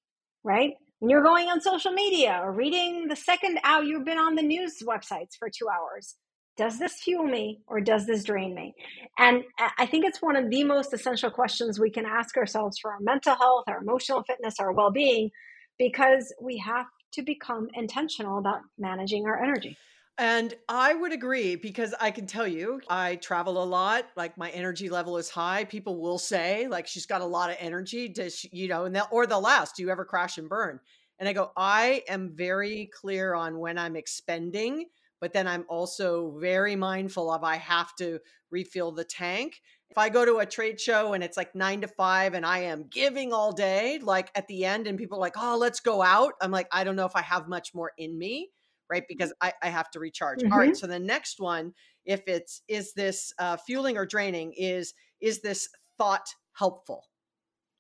Right? 0.43 0.75
When 0.99 1.09
you're 1.09 1.23
going 1.23 1.49
on 1.49 1.63
social 1.63 1.93
media 1.93 2.39
or 2.43 2.53
reading 2.53 3.09
the 3.09 3.17
second 3.17 3.59
hour 3.65 3.83
you've 3.83 4.05
been 4.05 4.19
on 4.19 4.35
the 4.35 4.43
news 4.43 4.83
websites 4.87 5.37
for 5.39 5.49
two 5.49 5.69
hours, 5.69 6.17
does 6.57 6.79
this 6.79 6.95
fuel 6.95 7.25
me 7.25 7.61
or 7.67 7.81
does 7.81 8.07
this 8.07 8.25
drain 8.25 8.55
me? 8.55 8.75
And 9.19 9.45
I 9.79 9.87
think 9.87 10.05
it's 10.05 10.23
one 10.23 10.37
of 10.37 10.51
the 10.51 10.65
most 10.65 10.93
essential 10.93 11.31
questions 11.31 11.79
we 11.81 11.91
can 11.91 12.07
ask 12.07 12.37
ourselves 12.37 12.79
for 12.79 12.93
our 12.93 13.01
mental 13.01 13.35
health, 13.35 13.65
our 13.67 13.79
emotional 13.79 14.23
fitness, 14.23 14.55
our 14.61 14.73
well 14.73 14.91
being, 14.91 15.31
because 15.79 16.33
we 16.41 16.59
have 16.59 16.87
to 17.13 17.23
become 17.23 17.69
intentional 17.75 18.39
about 18.39 18.61
managing 18.79 19.27
our 19.27 19.43
energy. 19.43 19.77
And 20.17 20.55
I 20.69 20.95
would 20.95 21.13
agree 21.13 21.57
because 21.57 21.93
I 22.01 22.13
can 22.13 22.27
tell 22.27 22.47
you, 22.47 22.81
I 22.89 23.17
travel 23.17 23.61
a 23.61 23.65
lot. 23.65 24.07
Like 24.17 24.39
my 24.39 24.51
energy 24.51 24.89
level 24.89 25.17
is 25.17 25.29
high. 25.29 25.65
People 25.65 26.01
will 26.01 26.19
say, 26.19 26.69
like, 26.69 26.87
she's 26.87 27.07
got 27.07 27.21
a 27.21 27.27
lot 27.27 27.51
of 27.51 27.57
energy. 27.59 28.09
Does 28.09 28.37
she, 28.37 28.49
you 28.53 28.69
know, 28.69 28.85
and 28.85 28.95
they'll, 28.95 29.09
or 29.11 29.27
they'll 29.27 29.47
ask, 29.47 29.75
do 29.75 29.83
you 29.83 29.91
ever 29.91 30.05
crash 30.05 30.39
and 30.39 30.49
burn? 30.49 30.79
And 31.19 31.29
I 31.29 31.33
go, 31.33 31.51
I 31.57 32.05
am 32.09 32.31
very 32.33 32.91
clear 33.01 33.35
on 33.35 33.59
when 33.59 33.77
I'm 33.77 33.97
expending 33.97 34.87
but 35.25 35.33
then 35.33 35.49
I'm 35.49 35.65
also 35.71 36.37
very 36.39 36.77
mindful 36.77 37.31
of 37.31 37.45
I 37.45 37.57
have 37.57 37.97
to 37.97 38.19
refill 38.51 38.93
the 38.93 39.05
tank. 39.05 39.59
If 39.89 39.97
I 39.97 40.11
go 40.11 40.27
to 40.27 40.41
a 40.41 40.45
trade 40.45 40.79
show 40.79 41.15
and 41.15 41.25
it's 41.25 41.39
like 41.39 41.55
nine 41.55 41.81
to 41.81 41.89
five 41.89 42.35
and 42.35 42.45
I 42.45 42.59
am 42.59 42.89
giving 42.91 43.33
all 43.33 43.51
day, 43.51 43.99
like 44.03 44.31
at 44.35 44.47
the 44.49 44.67
end, 44.67 44.87
and 44.87 44.99
people 44.99 45.17
are 45.17 45.23
like, 45.23 45.37
oh, 45.39 45.57
let's 45.57 45.81
go 45.81 46.03
out. 46.03 46.35
I'm 46.43 46.51
like, 46.51 46.69
I 46.73 46.85
don't 46.85 46.95
know 46.95 47.07
if 47.07 47.17
I 47.17 47.23
have 47.23 47.49
much 47.49 47.75
more 47.75 47.93
in 47.97 48.19
me, 48.19 48.51
right? 48.91 49.05
Because 49.09 49.33
I, 49.41 49.55
I 49.63 49.71
have 49.71 49.91
to 49.93 49.99
recharge. 49.99 50.41
Mm-hmm. 50.41 50.53
All 50.53 50.59
right. 50.59 50.73
Mm-hmm. 50.73 50.77
So 50.77 50.89
the 50.89 50.99
next 50.99 51.41
one, 51.41 51.73
if 52.05 52.21
it's 52.27 52.61
is 52.69 52.93
this 52.93 53.33
uh, 53.39 53.57
fueling 53.57 53.97
or 53.97 54.05
draining, 54.05 54.53
is 54.59 54.93
is 55.23 55.41
this 55.41 55.71
thought 55.97 56.27
helpful? 56.53 57.05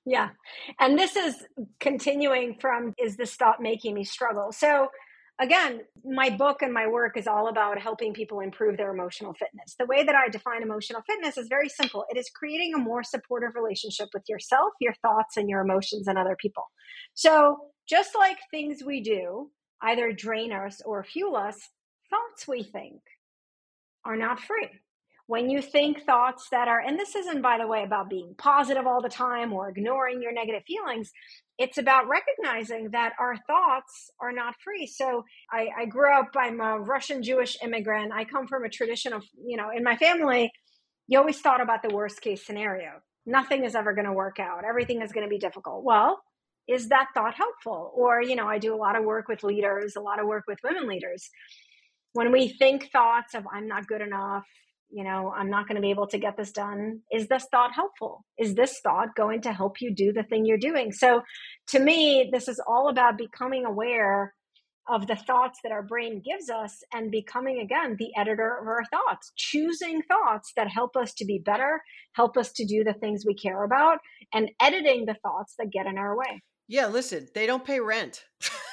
Yeah. 0.07 0.31
And 0.81 0.99
this 0.99 1.15
is 1.15 1.45
continuing 1.79 2.57
from 2.59 2.95
is 2.99 3.19
this 3.19 3.35
thought 3.35 3.61
making 3.61 3.93
me 3.97 4.05
struggle? 4.05 4.51
So 4.51 4.89
again, 5.41 5.81
my 6.05 6.31
book 6.31 6.62
and 6.62 6.73
my 6.73 6.87
work 6.87 7.17
is 7.17 7.26
all 7.26 7.49
about 7.49 7.81
helping 7.81 8.12
people 8.12 8.41
improve 8.41 8.76
their 8.76 8.93
emotional 8.93 9.35
fitness. 9.35 9.75
The 9.79 9.87
way 9.87 10.05
that 10.05 10.14
I 10.14 10.29
define 10.29 10.62
emotional 10.62 11.03
fitness 11.07 11.37
is 11.37 11.49
very 11.49 11.69
simple 11.69 12.05
it 12.11 12.17
is 12.17 12.31
creating 12.35 12.75
a 12.75 12.79
more 12.79 13.03
supportive 13.03 13.55
relationship 13.55 14.09
with 14.14 14.25
yourself, 14.29 14.73
your 14.81 14.95
thoughts, 15.03 15.37
and 15.37 15.49
your 15.49 15.61
emotions 15.61 16.07
and 16.09 16.19
other 16.19 16.37
people. 16.41 16.64
So, 17.14 17.59
just 17.88 18.14
like 18.14 18.38
things 18.50 18.83
we 18.85 19.03
do 19.03 19.50
either 19.83 20.12
drain 20.12 20.53
us 20.53 20.81
or 20.85 21.05
fuel 21.05 21.37
us, 21.37 21.69
thoughts 22.09 22.49
we 22.49 22.62
think 22.62 23.00
are 24.05 24.17
not 24.17 24.41
free. 24.41 24.69
When 25.26 25.49
you 25.49 25.62
think 25.62 26.05
thoughts 26.05 26.49
that 26.50 26.69
are, 26.69 26.81
and 26.81 26.99
this 26.99 27.14
isn't, 27.14 27.41
by 27.41 27.59
the 27.59 27.67
way, 27.67 27.83
about 27.83 28.11
being 28.11 28.35
positive 28.37 28.87
all 28.87 29.00
the 29.00 29.09
time 29.09 29.53
or 29.53 29.71
ignoring 29.71 30.21
your 30.21 30.33
negative 30.33 30.62
feelings, 30.67 31.11
it's 31.59 31.79
about 31.79 32.09
recognizing 32.09 32.91
that 32.91 33.13
our 33.19 33.37
thoughts 33.47 34.11
are 34.21 34.33
not 34.33 34.55
free. 34.65 34.87
So 34.87 35.25
I, 35.53 35.69
I 35.83 35.85
grew 35.87 36.13
up, 36.13 36.31
I'm 36.37 36.61
a 36.61 36.81
Russian 36.81 37.23
Jewish 37.23 37.57
immigrant. 37.63 38.13
I 38.13 38.25
come 38.25 38.49
from 38.49 38.65
a 38.65 38.69
tradition 38.69 39.13
of, 39.13 39.23
you 39.47 39.57
know, 39.57 39.71
in 39.75 39.85
my 39.85 39.97
family, 39.97 40.51
you 41.07 41.19
always 41.19 41.41
thought 41.41 41.61
about 41.61 41.83
the 41.83 41.95
worst 41.95 42.21
case 42.21 42.45
scenario. 42.45 42.91
Nothing 43.27 43.65
is 43.65 43.75
ever 43.75 43.95
going 43.95 44.07
to 44.07 44.13
work 44.13 44.39
out. 44.41 44.65
Everything 44.69 45.01
is 45.01 45.13
going 45.13 45.25
to 45.25 45.31
be 45.31 45.39
difficult. 45.39 45.85
Well, 45.85 46.21
is 46.67 46.89
that 46.89 47.09
thought 47.15 47.35
helpful? 47.35 47.93
Or, 47.95 48.23
you 48.23 48.37
know, 48.37 48.49
I 48.49 48.59
do 48.59 48.75
a 48.75 48.77
lot 48.77 48.97
of 48.97 49.05
work 49.05 49.29
with 49.29 49.45
leaders, 49.45 49.97
a 49.97 50.01
lot 50.01 50.19
of 50.21 50.27
work 50.27 50.45
with 50.49 50.59
women 50.65 50.89
leaders. 50.89 51.29
When 52.15 52.33
we 52.33 52.49
think 52.49 52.91
thoughts 52.91 53.35
of, 53.35 53.45
I'm 53.53 53.69
not 53.69 53.87
good 53.87 54.01
enough, 54.01 54.45
you 54.95 55.03
know, 55.03 55.33
I'm 55.37 55.51
not 55.51 55.67
going 55.67 55.75
to 55.75 55.83
be 55.83 55.91
able 55.91 56.07
to 56.07 56.19
get 56.19 56.37
this 56.37 56.53
done. 56.53 57.01
Is 57.13 57.27
this 57.27 57.47
thought 57.51 57.73
helpful? 57.75 58.25
Is 58.39 58.55
this 58.55 58.79
thought 58.81 59.09
going 59.17 59.41
to 59.41 59.53
help 59.53 59.81
you 59.81 59.93
do 59.93 60.13
the 60.13 60.23
thing 60.23 60.47
you're 60.47 60.57
doing? 60.57 60.93
So 60.93 61.23
to 61.69 61.81
me, 61.81 62.31
this 62.33 62.47
is 62.47 62.63
all 62.65 62.89
about 62.89 63.19
becoming 63.19 63.67
aware 63.67 64.33
of 64.89 65.09
the 65.09 65.17
thoughts 65.17 65.59
that 65.65 65.73
our 65.73 65.83
brain 65.83 66.23
gives 66.25 66.49
us 66.49 66.83
and 66.93 67.11
becoming 67.11 67.59
again 67.59 67.97
the 67.99 68.11
editor 68.17 68.59
of 68.61 68.69
our 68.69 68.85
thoughts 68.91 69.33
choosing 69.35 70.03
thoughts 70.03 70.53
that 70.57 70.69
help 70.69 70.95
us 70.95 71.15
to 71.15 71.25
be 71.25 71.39
better 71.39 71.81
help 72.13 72.37
us 72.37 72.53
to 72.53 72.67
do 72.67 72.85
the 72.85 72.93
things 72.93 73.25
we 73.27 73.35
care 73.35 73.65
about 73.65 73.99
and 74.35 74.51
editing 74.61 75.07
the 75.07 75.17
thoughts 75.23 75.55
that 75.59 75.73
get 75.73 75.87
in 75.87 75.97
our 75.97 76.15
way 76.19 76.43
yeah 76.69 76.87
listen 76.87 77.27
they 77.35 77.47
don't 77.47 77.65
pay 77.65 77.81
rent 77.81 78.25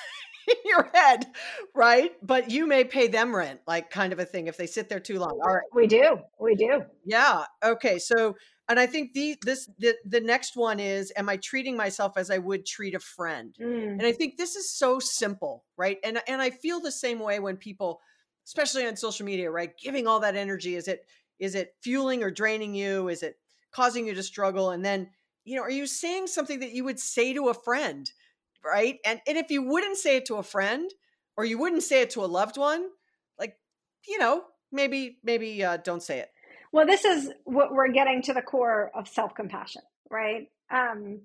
your 0.65 0.89
head, 0.93 1.27
right? 1.75 2.11
But 2.21 2.51
you 2.51 2.67
may 2.67 2.83
pay 2.83 3.07
them 3.07 3.35
rent, 3.35 3.61
like 3.67 3.89
kind 3.89 4.13
of 4.13 4.19
a 4.19 4.25
thing, 4.25 4.47
if 4.47 4.57
they 4.57 4.67
sit 4.67 4.89
there 4.89 4.99
too 4.99 5.19
long. 5.19 5.39
All 5.43 5.53
right. 5.53 5.63
We 5.73 5.87
do. 5.87 6.19
We 6.39 6.55
do. 6.55 6.83
Yeah. 7.05 7.45
Okay. 7.63 7.99
So, 7.99 8.35
and 8.69 8.79
I 8.79 8.85
think 8.85 9.13
the 9.13 9.35
this 9.43 9.69
the 9.79 9.95
the 10.05 10.21
next 10.21 10.55
one 10.55 10.79
is, 10.79 11.11
am 11.15 11.29
I 11.29 11.37
treating 11.37 11.75
myself 11.75 12.13
as 12.17 12.29
I 12.29 12.37
would 12.37 12.65
treat 12.65 12.95
a 12.95 12.99
friend? 12.99 13.55
Mm. 13.61 13.91
And 13.93 14.03
I 14.03 14.11
think 14.11 14.37
this 14.37 14.55
is 14.55 14.71
so 14.71 14.99
simple, 14.99 15.65
right? 15.77 15.97
And 16.03 16.21
and 16.27 16.41
I 16.41 16.49
feel 16.49 16.79
the 16.79 16.91
same 16.91 17.19
way 17.19 17.39
when 17.39 17.57
people, 17.57 17.99
especially 18.45 18.85
on 18.87 18.95
social 18.95 19.25
media, 19.25 19.51
right, 19.51 19.71
giving 19.81 20.07
all 20.07 20.19
that 20.21 20.35
energy. 20.35 20.75
Is 20.75 20.87
it 20.87 21.01
is 21.39 21.55
it 21.55 21.75
fueling 21.81 22.23
or 22.23 22.31
draining 22.31 22.75
you? 22.75 23.09
Is 23.09 23.23
it 23.23 23.35
causing 23.71 24.07
you 24.07 24.13
to 24.13 24.23
struggle? 24.23 24.71
And 24.71 24.85
then 24.85 25.09
you 25.43 25.55
know, 25.55 25.63
are 25.63 25.71
you 25.71 25.87
saying 25.87 26.27
something 26.27 26.59
that 26.59 26.71
you 26.71 26.83
would 26.83 26.99
say 26.99 27.33
to 27.33 27.49
a 27.49 27.53
friend? 27.53 28.11
Right? 28.63 28.97
And 29.05 29.19
and 29.27 29.37
if 29.37 29.49
you 29.49 29.63
wouldn't 29.63 29.97
say 29.97 30.17
it 30.17 30.25
to 30.27 30.35
a 30.35 30.43
friend 30.43 30.89
or 31.37 31.45
you 31.45 31.57
wouldn't 31.57 31.83
say 31.83 32.01
it 32.01 32.11
to 32.11 32.23
a 32.23 32.27
loved 32.27 32.57
one, 32.57 32.85
like 33.39 33.55
you 34.07 34.17
know, 34.17 34.43
maybe 34.71 35.17
maybe 35.23 35.63
uh, 35.63 35.77
don't 35.77 36.03
say 36.03 36.19
it. 36.19 36.29
Well, 36.71 36.85
this 36.85 37.03
is 37.03 37.31
what 37.43 37.73
we're 37.73 37.91
getting 37.91 38.21
to 38.23 38.33
the 38.33 38.41
core 38.41 38.91
of 38.95 39.07
self 39.07 39.35
compassion, 39.35 39.81
right? 40.09 40.47
Um, 40.71 41.21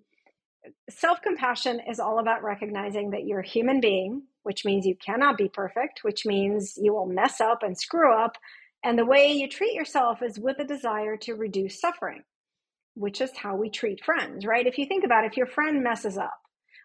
self 0.90 1.22
compassion 1.22 1.80
is 1.88 2.00
all 2.00 2.18
about 2.18 2.42
recognizing 2.42 3.10
that 3.10 3.26
you're 3.26 3.40
a 3.40 3.46
human 3.46 3.80
being, 3.80 4.22
which 4.42 4.64
means 4.64 4.86
you 4.86 4.96
cannot 4.96 5.38
be 5.38 5.48
perfect, 5.48 6.02
which 6.02 6.26
means 6.26 6.76
you 6.76 6.92
will 6.92 7.06
mess 7.06 7.40
up 7.40 7.62
and 7.62 7.78
screw 7.78 8.12
up. 8.12 8.36
And 8.84 8.98
the 8.98 9.06
way 9.06 9.32
you 9.32 9.48
treat 9.48 9.74
yourself 9.74 10.22
is 10.22 10.38
with 10.38 10.58
a 10.58 10.64
desire 10.64 11.16
to 11.18 11.34
reduce 11.34 11.80
suffering, 11.80 12.22
which 12.94 13.20
is 13.20 13.36
how 13.36 13.56
we 13.56 13.70
treat 13.70 14.04
friends, 14.04 14.44
right? 14.44 14.66
If 14.66 14.78
you 14.78 14.86
think 14.86 15.04
about 15.04 15.24
it, 15.24 15.28
if 15.28 15.36
your 15.36 15.46
friend 15.46 15.82
messes 15.82 16.18
up, 16.18 16.38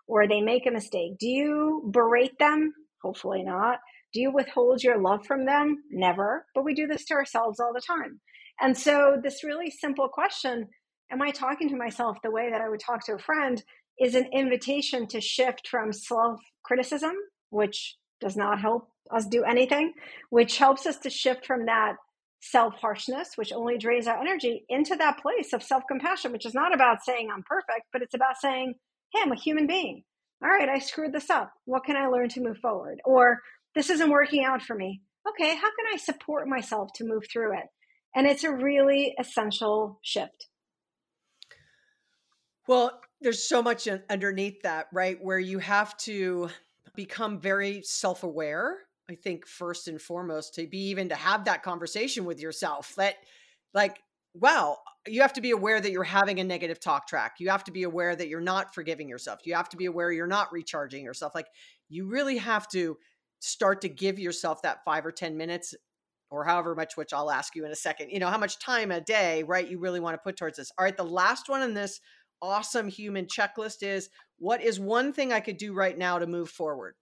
or 0.08 0.28
they 0.28 0.42
make 0.42 0.66
a 0.66 0.72
mistake, 0.72 1.18
do 1.20 1.28
you 1.28 1.90
berate 1.92 2.38
them? 2.40 2.74
Hopefully 3.02 3.44
not. 3.44 3.80
Do 4.14 4.22
you 4.22 4.32
withhold 4.32 4.84
your 4.84 5.02
love 5.02 5.26
from 5.26 5.46
them? 5.46 5.78
Never. 5.90 6.46
But 6.54 6.66
we 6.66 6.74
do 6.74 6.88
this 6.88 7.06
to 7.06 7.14
ourselves 7.14 7.60
all 7.60 7.74
the 7.74 7.82
time. 7.82 8.20
And 8.60 8.78
so, 8.78 9.18
this 9.22 9.44
really 9.44 9.72
simple 9.72 10.10
question 10.10 10.68
Am 11.12 11.22
I 11.22 11.32
talking 11.32 11.70
to 11.70 11.76
myself 11.76 12.18
the 12.24 12.32
way 12.32 12.50
that 12.52 12.62
I 12.62 12.70
would 12.70 12.80
talk 12.80 13.06
to 13.06 13.14
a 13.14 13.20
friend? 13.20 13.62
is 14.02 14.16
an 14.16 14.28
invitation 14.34 15.08
to 15.08 15.22
shift 15.22 15.68
from 15.68 15.94
self 15.94 16.42
criticism, 16.64 17.14
which 17.50 17.98
does 18.20 18.36
not 18.36 18.60
help 18.60 18.88
us 19.12 19.26
do 19.28 19.44
anything, 19.44 19.94
which 20.30 20.58
helps 20.58 20.86
us 20.86 20.98
to 20.98 21.10
shift 21.10 21.46
from 21.46 21.66
that 21.66 21.96
self 22.42 22.74
harshness, 22.76 23.32
which 23.36 23.54
only 23.54 23.78
drains 23.78 24.08
our 24.08 24.20
energy, 24.20 24.66
into 24.70 24.96
that 24.96 25.20
place 25.22 25.54
of 25.54 25.62
self 25.64 25.84
compassion, 25.88 26.32
which 26.32 26.46
is 26.46 26.54
not 26.54 26.74
about 26.74 27.04
saying 27.04 27.30
I'm 27.32 27.44
perfect, 27.44 27.88
but 27.94 28.02
it's 28.02 28.16
about 28.16 28.38
saying, 28.42 28.76
hey, 29.14 29.22
I'm 29.24 29.32
a 29.32 29.36
human 29.36 29.68
being. 29.68 30.04
All 30.44 30.50
right, 30.50 30.70
I 30.70 30.80
screwed 30.80 31.14
this 31.14 31.30
up. 31.30 31.54
What 31.66 31.84
can 31.86 31.96
I 31.96 32.08
learn 32.08 32.30
to 32.30 32.42
move 32.42 32.58
forward? 32.58 33.00
Or 33.06 33.40
this 33.76 33.90
isn't 33.90 34.10
working 34.10 34.44
out 34.44 34.62
for 34.62 34.76
me. 34.76 35.02
Okay, 35.30 35.56
how 35.56 35.70
can 35.70 35.86
I 35.94 35.98
support 35.98 36.48
myself 36.48 36.90
to 36.96 37.06
move 37.06 37.24
through 37.32 37.58
it? 37.58 37.66
And 38.16 38.28
it's 38.28 38.44
a 38.44 38.52
really 38.52 39.14
essential 39.20 40.00
shift. 40.02 40.48
Well, 42.68 43.00
there's 43.22 43.48
so 43.48 43.62
much 43.62 43.88
underneath 44.10 44.62
that, 44.64 44.88
right? 44.92 45.18
Where 45.22 45.40
you 45.40 45.60
have 45.60 45.96
to 45.98 46.50
become 46.96 47.40
very 47.40 47.82
self 47.84 48.24
aware. 48.24 48.78
I 49.10 49.16
think 49.16 49.46
first 49.46 49.88
and 49.88 50.02
foremost 50.02 50.56
to 50.56 50.68
be 50.68 50.90
even 50.90 51.10
to 51.10 51.16
have 51.16 51.46
that 51.46 51.64
conversation 51.64 52.26
with 52.26 52.40
yourself 52.40 52.94
that, 52.96 53.16
like, 53.74 54.00
wow, 54.34 54.78
you 55.08 55.22
have 55.22 55.34
to 55.34 55.42
be 55.42 55.52
aware 55.52 55.82
that 55.82 55.92
you're 55.92 56.04
having 56.04 56.40
a 56.40 56.44
negative 56.44 56.80
talk 56.80 57.08
track. 57.08 57.34
You 57.40 57.50
have 57.50 57.64
to 57.66 57.72
be 57.72 57.84
aware 57.84 58.16
that 58.16 58.28
you're 58.28 58.40
not 58.40 58.74
forgiving 58.74 59.10
yourself. 59.10 59.40
You 59.46 59.56
have 59.56 59.70
to 59.70 59.78
be 59.78 59.86
aware 59.86 60.12
you're 60.12 60.28
not 60.28 60.52
recharging 60.52 61.04
yourself. 61.04 61.34
Like 61.36 61.48
you 61.90 62.08
really 62.08 62.38
have 62.38 62.68
to 62.70 62.98
start 63.40 63.82
to 63.82 63.90
give 63.90 64.20
yourself 64.20 64.62
that 64.62 64.84
five 64.86 65.06
or 65.06 65.12
10 65.12 65.36
minutes 65.36 65.74
or 66.30 66.46
however 66.46 66.76
much, 66.76 66.96
which 66.96 67.14
I'll 67.14 67.32
ask 67.32 67.56
you 67.56 67.66
in 67.66 67.72
a 67.72 67.76
second, 67.76 68.12
you 68.12 68.20
know, 68.20 68.30
how 68.30 68.38
much 68.38 68.60
time 68.60 68.92
a 68.92 69.02
day, 69.02 69.44
right? 69.44 69.68
You 69.68 69.80
really 69.80 70.00
want 70.00 70.14
to 70.14 70.22
put 70.24 70.38
towards 70.38 70.58
this. 70.58 70.72
All 70.78 70.86
right. 70.86 70.96
The 70.96 71.04
last 71.04 71.50
one 71.50 71.62
in 71.62 71.74
this 71.74 72.00
awesome 72.42 72.88
human 72.88 73.26
checklist 73.26 73.82
is 73.84 74.10
what 74.38 74.64
is 74.64 74.80
one 74.80 75.12
thing 75.12 75.34
I 75.34 75.42
could 75.42 75.58
do 75.58 75.74
right 75.74 75.98
now 75.98 76.20
to 76.20 76.28
move 76.28 76.50
forward? 76.50 76.96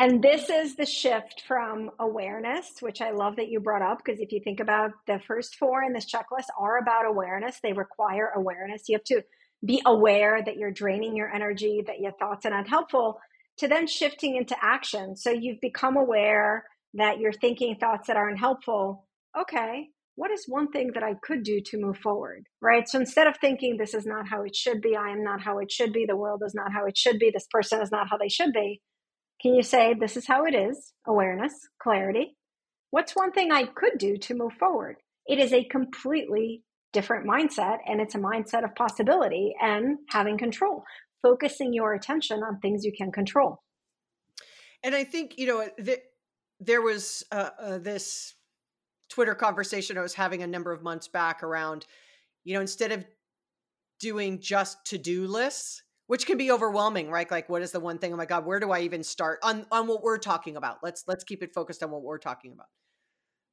And 0.00 0.22
this 0.22 0.48
is 0.48 0.76
the 0.76 0.86
shift 0.86 1.42
from 1.46 1.90
awareness, 1.98 2.80
which 2.80 3.02
I 3.02 3.10
love 3.10 3.36
that 3.36 3.50
you 3.50 3.60
brought 3.60 3.82
up, 3.82 3.98
because 4.02 4.18
if 4.18 4.32
you 4.32 4.40
think 4.42 4.58
about 4.58 4.92
the 5.06 5.20
first 5.26 5.56
four 5.56 5.82
in 5.82 5.92
this 5.92 6.10
checklist 6.10 6.46
are 6.58 6.78
about 6.78 7.04
awareness, 7.04 7.60
they 7.62 7.74
require 7.74 8.32
awareness. 8.34 8.88
You 8.88 8.96
have 8.96 9.04
to 9.04 9.22
be 9.62 9.82
aware 9.84 10.42
that 10.42 10.56
you're 10.56 10.70
draining 10.70 11.14
your 11.14 11.30
energy, 11.30 11.84
that 11.86 12.00
your 12.00 12.12
thoughts 12.12 12.46
are 12.46 12.50
not 12.50 12.66
helpful, 12.66 13.20
to 13.58 13.68
then 13.68 13.86
shifting 13.86 14.36
into 14.36 14.56
action. 14.62 15.16
So 15.16 15.32
you've 15.32 15.60
become 15.60 15.98
aware 15.98 16.64
that 16.94 17.18
you're 17.18 17.34
thinking 17.34 17.76
thoughts 17.76 18.06
that 18.06 18.16
aren't 18.16 18.38
helpful. 18.38 19.06
Okay, 19.38 19.88
what 20.14 20.30
is 20.30 20.46
one 20.48 20.70
thing 20.70 20.92
that 20.94 21.02
I 21.02 21.12
could 21.22 21.42
do 21.42 21.60
to 21.60 21.78
move 21.78 21.98
forward? 21.98 22.46
Right. 22.62 22.88
So 22.88 22.98
instead 22.98 23.26
of 23.26 23.36
thinking 23.38 23.76
this 23.76 23.92
is 23.92 24.06
not 24.06 24.26
how 24.26 24.44
it 24.44 24.56
should 24.56 24.80
be, 24.80 24.96
I 24.96 25.10
am 25.10 25.22
not 25.22 25.42
how 25.42 25.58
it 25.58 25.70
should 25.70 25.92
be, 25.92 26.06
the 26.06 26.16
world 26.16 26.42
is 26.46 26.54
not 26.54 26.72
how 26.72 26.86
it 26.86 26.96
should 26.96 27.18
be, 27.18 27.30
this 27.30 27.48
person 27.50 27.82
is 27.82 27.90
not 27.90 28.08
how 28.08 28.16
they 28.16 28.30
should 28.30 28.54
be, 28.54 28.80
can 29.40 29.54
you 29.54 29.62
say, 29.62 29.94
This 29.94 30.16
is 30.16 30.26
how 30.26 30.44
it 30.44 30.54
is? 30.54 30.92
Awareness, 31.06 31.54
clarity. 31.82 32.36
What's 32.90 33.16
one 33.16 33.32
thing 33.32 33.52
I 33.52 33.64
could 33.64 33.98
do 33.98 34.16
to 34.18 34.34
move 34.34 34.52
forward? 34.54 34.96
It 35.26 35.38
is 35.38 35.52
a 35.52 35.64
completely 35.64 36.62
different 36.92 37.26
mindset, 37.26 37.78
and 37.86 38.00
it's 38.00 38.14
a 38.14 38.18
mindset 38.18 38.64
of 38.64 38.74
possibility 38.74 39.54
and 39.60 39.98
having 40.08 40.36
control, 40.36 40.84
focusing 41.22 41.72
your 41.72 41.94
attention 41.94 42.42
on 42.42 42.58
things 42.58 42.84
you 42.84 42.92
can 42.92 43.12
control. 43.12 43.62
And 44.82 44.94
I 44.94 45.04
think, 45.04 45.38
you 45.38 45.46
know, 45.46 45.68
th- 45.82 46.02
there 46.58 46.82
was 46.82 47.22
uh, 47.30 47.50
uh, 47.60 47.78
this 47.78 48.34
Twitter 49.08 49.34
conversation 49.34 49.98
I 49.98 50.02
was 50.02 50.14
having 50.14 50.42
a 50.42 50.46
number 50.46 50.72
of 50.72 50.82
months 50.82 51.08
back 51.08 51.42
around, 51.42 51.86
you 52.44 52.54
know, 52.54 52.60
instead 52.60 52.92
of 52.92 53.04
doing 54.00 54.40
just 54.40 54.84
to 54.86 54.98
do 54.98 55.26
lists, 55.26 55.82
which 56.10 56.26
can 56.26 56.36
be 56.36 56.50
overwhelming 56.50 57.08
right? 57.08 57.30
Like 57.30 57.48
what 57.48 57.62
is 57.62 57.70
the 57.70 57.78
one 57.78 57.98
thing 57.98 58.12
oh 58.12 58.16
my 58.16 58.26
god 58.26 58.44
where 58.44 58.58
do 58.58 58.72
i 58.72 58.80
even 58.80 59.04
start? 59.04 59.38
On 59.44 59.64
on 59.70 59.86
what 59.86 60.02
we're 60.02 60.18
talking 60.18 60.56
about. 60.56 60.78
Let's 60.82 61.04
let's 61.06 61.22
keep 61.22 61.40
it 61.40 61.54
focused 61.54 61.84
on 61.84 61.92
what 61.92 62.02
we're 62.02 62.18
talking 62.18 62.50
about. 62.50 62.66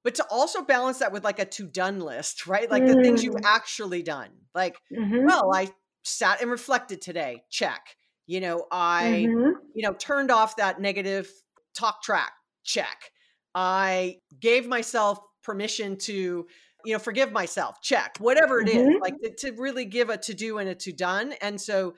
But 0.03 0.15
to 0.15 0.25
also 0.31 0.63
balance 0.63 0.97
that 0.97 1.11
with 1.11 1.23
like 1.23 1.37
a 1.37 1.45
to 1.45 1.67
done 1.67 1.99
list 1.99 2.47
right? 2.47 2.69
Like 2.69 2.81
mm. 2.81 2.95
the 2.95 3.03
things 3.03 3.23
you've 3.23 3.35
mm. 3.35 3.45
actually 3.45 4.01
done. 4.01 4.29
Like 4.55 4.75
mm-hmm. 4.91 5.23
well 5.23 5.51
i 5.53 5.69
sat 6.01 6.41
and 6.41 6.49
reflected 6.49 6.99
today. 6.99 7.43
Check. 7.51 7.95
You 8.25 8.41
know 8.41 8.65
i 8.71 9.27
mm-hmm. 9.29 9.51
you 9.75 9.87
know 9.87 9.93
turned 9.93 10.31
off 10.31 10.55
that 10.55 10.81
negative 10.81 11.29
talk 11.75 12.01
track. 12.01 12.31
Check. 12.63 13.11
I 13.53 14.15
gave 14.39 14.67
myself 14.67 15.19
permission 15.43 15.95
to 15.97 16.47
you 16.85 16.93
know 16.93 16.97
forgive 16.97 17.31
myself. 17.31 17.83
Check. 17.83 18.17
Whatever 18.17 18.61
it 18.61 18.69
mm-hmm. 18.69 18.93
is 18.93 18.99
like 18.99 19.13
to 19.41 19.51
really 19.51 19.85
give 19.85 20.09
a 20.09 20.17
to 20.17 20.33
do 20.33 20.57
and 20.57 20.69
a 20.69 20.73
to 20.73 20.91
done 20.91 21.33
and 21.39 21.61
so 21.61 21.93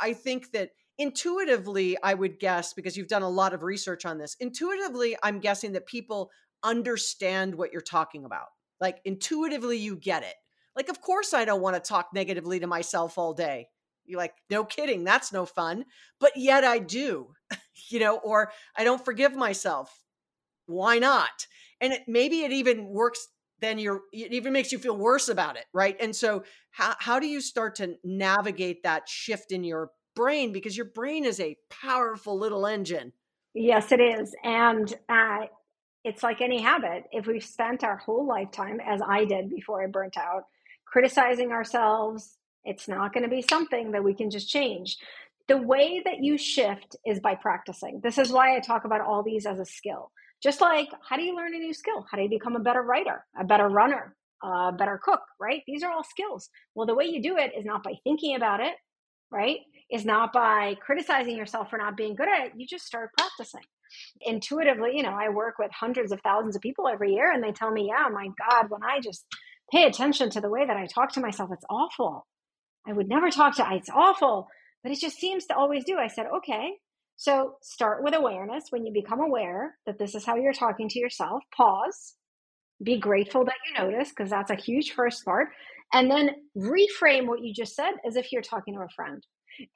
I 0.00 0.12
think 0.12 0.52
that 0.52 0.70
intuitively, 0.98 1.96
I 2.02 2.14
would 2.14 2.38
guess, 2.38 2.72
because 2.72 2.96
you've 2.96 3.08
done 3.08 3.22
a 3.22 3.28
lot 3.28 3.54
of 3.54 3.62
research 3.62 4.04
on 4.04 4.18
this, 4.18 4.36
intuitively, 4.40 5.16
I'm 5.22 5.40
guessing 5.40 5.72
that 5.72 5.86
people 5.86 6.30
understand 6.62 7.54
what 7.54 7.72
you're 7.72 7.82
talking 7.82 8.24
about. 8.24 8.46
Like 8.80 9.00
intuitively, 9.04 9.78
you 9.78 9.96
get 9.96 10.22
it. 10.22 10.34
Like, 10.76 10.88
of 10.88 11.00
course, 11.00 11.34
I 11.34 11.44
don't 11.44 11.60
want 11.60 11.76
to 11.76 11.80
talk 11.80 12.08
negatively 12.12 12.60
to 12.60 12.66
myself 12.66 13.16
all 13.18 13.32
day. 13.32 13.68
You're 14.04 14.18
like, 14.18 14.34
no 14.50 14.64
kidding, 14.64 15.04
that's 15.04 15.32
no 15.32 15.46
fun. 15.46 15.84
But 16.20 16.36
yet 16.36 16.64
I 16.64 16.78
do, 16.78 17.34
you 17.88 18.00
know, 18.00 18.16
or 18.18 18.52
I 18.76 18.84
don't 18.84 19.04
forgive 19.04 19.34
myself. 19.34 20.04
Why 20.66 20.98
not? 20.98 21.46
And 21.80 21.92
it, 21.92 22.02
maybe 22.06 22.42
it 22.42 22.52
even 22.52 22.86
works 22.86 23.28
then 23.60 23.78
you're 23.78 24.02
it 24.12 24.32
even 24.32 24.52
makes 24.52 24.72
you 24.72 24.78
feel 24.78 24.96
worse 24.96 25.28
about 25.28 25.56
it 25.56 25.64
right 25.72 25.96
and 26.00 26.14
so 26.14 26.42
how 26.70 26.94
how 26.98 27.18
do 27.18 27.26
you 27.26 27.40
start 27.40 27.74
to 27.74 27.94
navigate 28.04 28.82
that 28.82 29.08
shift 29.08 29.52
in 29.52 29.64
your 29.64 29.90
brain 30.14 30.52
because 30.52 30.76
your 30.76 30.86
brain 30.86 31.24
is 31.24 31.40
a 31.40 31.56
powerful 31.70 32.38
little 32.38 32.66
engine. 32.66 33.12
Yes, 33.54 33.92
it 33.92 34.00
is. 34.00 34.34
And 34.42 34.92
uh, 35.08 35.46
it's 36.04 36.22
like 36.22 36.40
any 36.40 36.60
habit. 36.60 37.04
If 37.12 37.26
we've 37.26 37.44
spent 37.44 37.84
our 37.84 37.96
whole 37.96 38.26
lifetime, 38.26 38.80
as 38.80 39.00
I 39.06 39.24
did 39.24 39.50
before 39.50 39.82
I 39.82 39.86
burnt 39.86 40.16
out, 40.16 40.44
criticizing 40.86 41.52
ourselves, 41.52 42.36
it's 42.64 42.88
not 42.88 43.12
going 43.12 43.24
to 43.24 43.30
be 43.30 43.44
something 43.48 43.92
that 43.92 44.04
we 44.04 44.14
can 44.14 44.30
just 44.30 44.48
change. 44.48 44.96
The 45.48 45.58
way 45.58 46.00
that 46.04 46.22
you 46.22 46.38
shift 46.38 46.96
is 47.04 47.20
by 47.20 47.34
practicing. 47.34 48.00
This 48.02 48.18
is 48.18 48.32
why 48.32 48.56
I 48.56 48.60
talk 48.60 48.84
about 48.84 49.02
all 49.02 49.22
these 49.22 49.44
as 49.46 49.58
a 49.60 49.64
skill. 49.64 50.10
Just 50.44 50.60
like 50.60 50.90
how 51.08 51.16
do 51.16 51.22
you 51.22 51.34
learn 51.34 51.54
a 51.54 51.58
new 51.58 51.72
skill? 51.72 52.06
How 52.10 52.18
do 52.18 52.22
you 52.22 52.28
become 52.28 52.54
a 52.54 52.60
better 52.60 52.82
writer, 52.82 53.24
a 53.40 53.44
better 53.44 53.66
runner, 53.68 54.14
a 54.42 54.72
better 54.72 55.00
cook, 55.02 55.22
right? 55.40 55.62
These 55.66 55.82
are 55.82 55.90
all 55.90 56.04
skills. 56.04 56.50
Well, 56.74 56.86
the 56.86 56.94
way 56.94 57.06
you 57.06 57.22
do 57.22 57.38
it 57.38 57.52
is 57.58 57.64
not 57.64 57.82
by 57.82 57.94
thinking 58.04 58.36
about 58.36 58.60
it, 58.60 58.74
right? 59.32 59.60
Is 59.90 60.04
not 60.04 60.34
by 60.34 60.76
criticizing 60.84 61.36
yourself 61.36 61.70
for 61.70 61.78
not 61.78 61.96
being 61.96 62.14
good 62.14 62.28
at 62.28 62.48
it. 62.48 62.52
You 62.58 62.66
just 62.66 62.84
start 62.84 63.10
practicing. 63.16 63.62
Intuitively, 64.20 64.96
you 64.96 65.02
know, 65.02 65.16
I 65.18 65.30
work 65.30 65.54
with 65.58 65.70
hundreds 65.72 66.12
of 66.12 66.20
thousands 66.20 66.56
of 66.56 66.62
people 66.62 66.88
every 66.88 67.14
year 67.14 67.32
and 67.32 67.42
they 67.42 67.52
tell 67.52 67.70
me, 67.70 67.88
yeah, 67.88 68.08
my 68.12 68.28
God, 68.50 68.68
when 68.68 68.82
I 68.82 69.00
just 69.00 69.24
pay 69.72 69.84
attention 69.84 70.28
to 70.30 70.42
the 70.42 70.50
way 70.50 70.66
that 70.66 70.76
I 70.76 70.86
talk 70.86 71.12
to 71.12 71.20
myself, 71.20 71.50
it's 71.52 71.64
awful. 71.70 72.26
I 72.86 72.92
would 72.92 73.08
never 73.08 73.30
talk 73.30 73.56
to, 73.56 73.66
it's 73.72 73.88
awful, 73.88 74.48
but 74.82 74.92
it 74.92 75.00
just 75.00 75.16
seems 75.16 75.46
to 75.46 75.56
always 75.56 75.84
do. 75.84 75.96
I 75.96 76.08
said, 76.08 76.26
okay, 76.38 76.72
so 77.16 77.54
start 77.62 78.02
with 78.02 78.14
awareness. 78.14 78.64
When 78.70 78.84
you 78.84 78.92
become 78.92 79.20
aware 79.20 79.76
that 79.86 79.98
this 79.98 80.14
is 80.14 80.24
how 80.24 80.36
you're 80.36 80.52
talking 80.52 80.88
to 80.88 80.98
yourself, 80.98 81.42
pause, 81.56 82.14
be 82.82 82.98
grateful 82.98 83.44
that 83.44 83.54
you 83.66 83.82
notice, 83.82 84.10
because 84.10 84.30
that's 84.30 84.50
a 84.50 84.56
huge 84.56 84.92
first 84.92 85.24
part. 85.24 85.48
And 85.92 86.10
then 86.10 86.30
reframe 86.56 87.26
what 87.26 87.42
you 87.42 87.54
just 87.54 87.76
said 87.76 87.92
as 88.06 88.16
if 88.16 88.32
you're 88.32 88.42
talking 88.42 88.74
to 88.74 88.80
a 88.80 88.88
friend. 88.96 89.22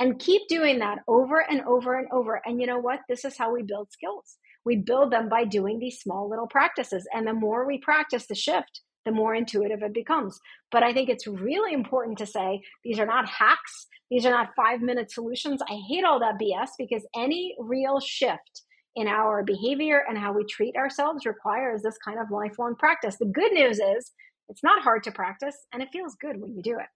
And 0.00 0.18
keep 0.18 0.42
doing 0.49 0.80
that 0.80 0.99
over 1.07 1.45
and 1.49 1.61
over 1.62 1.97
and 1.97 2.09
over. 2.12 2.42
And 2.45 2.61
you 2.61 2.66
know 2.66 2.78
what? 2.78 3.00
This 3.09 3.25
is 3.25 3.38
how 3.38 3.52
we 3.52 3.62
build 3.62 3.92
skills. 3.92 4.37
We 4.64 4.76
build 4.76 5.12
them 5.12 5.28
by 5.28 5.45
doing 5.45 5.78
these 5.78 6.00
small 6.00 6.28
little 6.28 6.49
practices. 6.49 7.07
And 7.14 7.26
the 7.26 7.33
more 7.33 7.64
we 7.64 7.78
practice 7.78 8.26
the 8.26 8.35
shift, 8.35 8.80
the 9.04 9.12
more 9.12 9.34
intuitive 9.34 9.82
it 9.82 9.94
becomes. 9.94 10.38
But 10.70 10.82
I 10.82 10.92
think 10.92 11.08
it's 11.08 11.26
really 11.26 11.72
important 11.72 12.18
to 12.18 12.26
say 12.26 12.60
these 12.84 12.98
are 12.98 13.06
not 13.06 13.28
hacks, 13.28 13.86
these 14.10 14.26
are 14.26 14.30
not 14.30 14.50
five 14.56 14.80
minute 14.80 15.10
solutions. 15.10 15.62
I 15.68 15.78
hate 15.88 16.04
all 16.04 16.20
that 16.20 16.38
BS 16.40 16.70
because 16.78 17.06
any 17.14 17.54
real 17.58 18.00
shift 18.00 18.62
in 18.96 19.06
our 19.06 19.44
behavior 19.44 20.02
and 20.08 20.18
how 20.18 20.32
we 20.32 20.44
treat 20.44 20.76
ourselves 20.76 21.26
requires 21.26 21.82
this 21.82 21.96
kind 22.04 22.18
of 22.18 22.30
lifelong 22.30 22.74
practice. 22.76 23.16
The 23.16 23.26
good 23.26 23.52
news 23.52 23.78
is 23.78 24.12
it's 24.48 24.64
not 24.64 24.82
hard 24.82 25.02
to 25.04 25.12
practice 25.12 25.56
and 25.72 25.82
it 25.82 25.90
feels 25.92 26.16
good 26.20 26.40
when 26.40 26.54
you 26.54 26.62
do 26.62 26.78
it. 26.78 26.86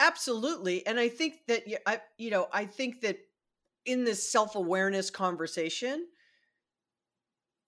Absolutely. 0.00 0.84
And 0.86 0.98
I 0.98 1.08
think 1.08 1.34
that, 1.46 1.62
I, 1.86 2.00
you 2.18 2.30
know, 2.30 2.48
I 2.52 2.64
think 2.64 3.02
that 3.02 3.18
in 3.86 4.04
this 4.04 4.28
self 4.28 4.56
awareness 4.56 5.10
conversation, 5.10 6.06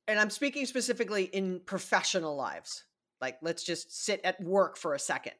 and 0.08 0.18
I'm 0.18 0.30
speaking 0.30 0.66
specifically 0.66 1.24
in 1.24 1.60
professional 1.66 2.36
lives, 2.36 2.84
like 3.20 3.38
let's 3.42 3.64
just 3.64 4.04
sit 4.04 4.20
at 4.24 4.40
work 4.42 4.76
for 4.76 4.94
a 4.94 4.98
second. 4.98 5.32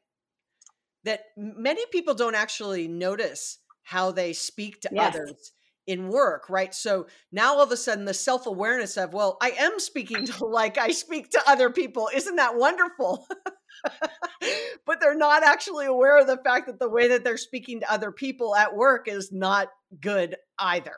That 1.03 1.21
many 1.37 1.85
people 1.91 2.13
don't 2.13 2.35
actually 2.35 2.87
notice 2.87 3.59
how 3.83 4.11
they 4.11 4.33
speak 4.33 4.81
to 4.81 4.89
yes. 4.91 5.15
others 5.15 5.53
in 5.87 6.09
work 6.09 6.49
right? 6.49 6.75
So 6.75 7.07
now 7.31 7.55
all 7.55 7.63
of 7.63 7.71
a 7.71 7.77
sudden 7.77 8.05
the 8.05 8.13
self-awareness 8.13 8.97
of 8.97 9.13
well 9.13 9.37
i 9.41 9.51
am 9.51 9.79
speaking 9.79 10.25
to 10.25 10.45
like 10.45 10.77
i 10.77 10.89
speak 10.89 11.31
to 11.31 11.41
other 11.47 11.69
people. 11.69 12.09
Isn't 12.13 12.35
that 12.35 12.57
wonderful? 12.57 13.27
But 14.85 15.01
they're 15.01 15.17
not 15.17 15.43
actually 15.43 15.85
aware 15.85 16.17
of 16.17 16.27
the 16.27 16.37
fact 16.37 16.67
that 16.67 16.79
the 16.79 16.89
way 16.89 17.09
that 17.09 17.23
they're 17.23 17.37
speaking 17.37 17.81
to 17.81 17.91
other 17.91 18.11
people 18.11 18.55
at 18.55 18.75
work 18.75 19.07
is 19.07 19.31
not 19.31 19.67
good 20.01 20.35
either. 20.57 20.95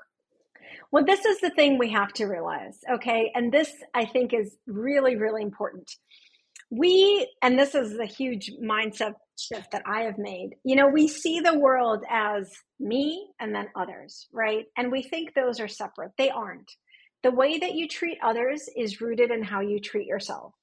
Well 0.91 1.03
this 1.03 1.25
is 1.25 1.41
the 1.41 1.49
thing 1.49 1.77
we 1.77 1.91
have 1.91 2.13
to 2.13 2.25
realize 2.25 2.79
okay? 2.91 3.31
And 3.35 3.51
this 3.51 3.71
i 3.93 4.05
think 4.05 4.33
is 4.33 4.57
really 4.65 5.15
really 5.15 5.41
important 5.41 5.95
we, 6.69 7.27
and 7.41 7.57
this 7.57 7.75
is 7.75 7.97
a 7.97 8.05
huge 8.05 8.51
mindset 8.61 9.13
shift 9.39 9.71
that 9.71 9.83
I 9.85 10.01
have 10.01 10.17
made, 10.17 10.55
you 10.63 10.75
know, 10.75 10.87
we 10.87 11.07
see 11.07 11.39
the 11.39 11.57
world 11.57 12.03
as 12.09 12.51
me 12.79 13.27
and 13.39 13.55
then 13.55 13.67
others, 13.75 14.27
right? 14.31 14.65
And 14.77 14.91
we 14.91 15.01
think 15.01 15.33
those 15.33 15.59
are 15.59 15.67
separate. 15.67 16.11
They 16.17 16.29
aren't. 16.29 16.71
The 17.23 17.31
way 17.31 17.57
that 17.57 17.73
you 17.73 17.87
treat 17.87 18.17
others 18.23 18.69
is 18.77 19.01
rooted 19.01 19.31
in 19.31 19.43
how 19.43 19.61
you 19.61 19.79
treat 19.79 20.07
yourself. 20.07 20.53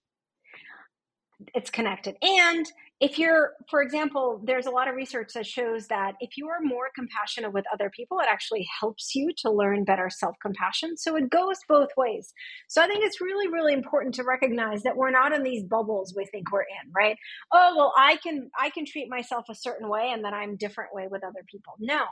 It's 1.55 1.69
connected. 1.69 2.17
And 2.23 2.67
if 2.99 3.19
you're, 3.19 3.53
for 3.69 3.83
example, 3.83 4.41
there's 4.43 4.65
a 4.65 4.71
lot 4.71 4.89
of 4.89 4.95
research 4.95 5.33
that 5.35 5.45
shows 5.47 5.87
that 5.89 6.15
if 6.21 6.39
you 6.39 6.49
are 6.49 6.61
more 6.63 6.89
compassionate 6.95 7.53
with 7.53 7.67
other 7.71 7.91
people, 7.91 8.19
it 8.21 8.27
actually 8.31 8.67
helps 8.81 9.15
you 9.15 9.33
to 9.39 9.51
learn 9.51 9.85
better 9.85 10.09
self 10.09 10.35
compassion. 10.41 10.97
So 10.97 11.15
it 11.15 11.29
goes 11.29 11.59
both 11.69 11.91
ways. 11.99 12.33
So 12.69 12.83
I 12.83 12.87
think 12.87 13.05
it's 13.05 13.21
really, 13.21 13.49
really 13.49 13.75
important 13.75 14.15
to 14.15 14.25
recognize 14.25 14.83
that 14.85 14.97
we're 14.97 15.11
not 15.11 15.35
in 15.35 15.43
these 15.43 15.63
bubbles 15.65 16.15
we 16.17 16.25
think 16.25 16.51
we're 16.51 16.63
in, 16.63 16.91
right? 16.97 17.17
Oh, 17.53 17.75
well, 17.77 17.93
I 17.99 18.17
can, 18.17 18.51
I 18.59 18.71
can 18.71 18.87
treat 18.87 19.11
myself 19.11 19.45
a 19.51 19.55
certain 19.55 19.91
way 19.91 20.11
and 20.15 20.25
then 20.25 20.33
I'm 20.33 20.57
different 20.57 20.95
way 20.95 21.07
with 21.11 21.23
other 21.23 21.45
people. 21.51 21.75
No, 21.79 22.05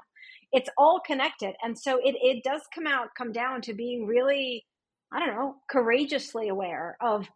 it's 0.52 0.68
all 0.76 1.00
connected. 1.00 1.54
And 1.62 1.78
so 1.78 1.96
it, 1.96 2.14
it 2.20 2.44
does 2.44 2.60
come 2.74 2.86
out, 2.86 3.08
come 3.16 3.32
down 3.32 3.62
to 3.62 3.72
being 3.72 4.06
really, 4.06 4.66
I 5.10 5.18
don't 5.18 5.34
know, 5.34 5.54
courageously 5.70 6.48
aware 6.48 6.98
of 7.00 7.26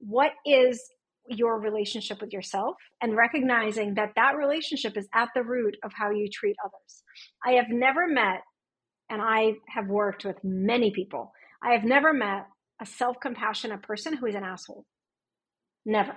what 0.00 0.32
is 0.44 0.82
your 1.30 1.60
relationship 1.60 2.20
with 2.20 2.32
yourself 2.32 2.76
and 3.00 3.16
recognizing 3.16 3.94
that 3.94 4.12
that 4.16 4.36
relationship 4.36 4.96
is 4.96 5.08
at 5.14 5.28
the 5.34 5.42
root 5.42 5.76
of 5.84 5.92
how 5.94 6.10
you 6.10 6.28
treat 6.32 6.56
others. 6.64 7.02
I 7.44 7.52
have 7.52 7.68
never 7.68 8.06
met, 8.06 8.42
and 9.08 9.22
I 9.22 9.54
have 9.68 9.86
worked 9.86 10.24
with 10.24 10.36
many 10.42 10.90
people, 10.90 11.32
I 11.62 11.72
have 11.72 11.84
never 11.84 12.12
met 12.12 12.46
a 12.80 12.86
self 12.86 13.16
compassionate 13.20 13.82
person 13.82 14.16
who 14.16 14.26
is 14.26 14.34
an 14.34 14.44
asshole. 14.44 14.84
Never. 15.84 16.16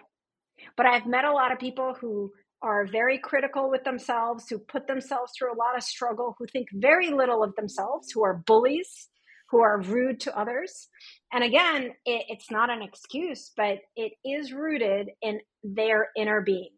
But 0.78 0.86
I've 0.86 1.06
met 1.06 1.26
a 1.26 1.32
lot 1.32 1.52
of 1.52 1.60
people 1.60 1.95
who 1.99 2.32
are 2.62 2.86
very 2.86 3.17
critical 3.17 3.69
with 3.69 3.84
themselves, 3.84 4.45
who 4.49 4.58
put 4.58 4.88
themselves 4.88 5.34
through 5.38 5.54
a 5.54 5.58
lot 5.58 5.76
of 5.76 5.84
struggle, 5.84 6.36
who 6.39 6.45
think 6.47 6.67
very 6.73 7.12
little 7.12 7.43
of 7.43 7.54
themselves, 7.56 8.12
who 8.12 8.23
are 8.23 8.41
bullies, 8.45 9.10
who 9.53 9.61
are 9.61 9.79
rude 9.81 10.19
to 10.19 10.35
others. 10.35 10.89
And 11.31 11.43
again, 11.43 11.91
it, 12.05 12.25
it's 12.27 12.49
not 12.49 12.71
an 12.71 12.81
excuse, 12.81 13.51
but 13.55 13.77
it 13.95 14.13
is 14.25 14.51
rooted 14.51 15.11
in 15.21 15.41
their 15.63 16.09
inner 16.17 16.41
being. 16.41 16.71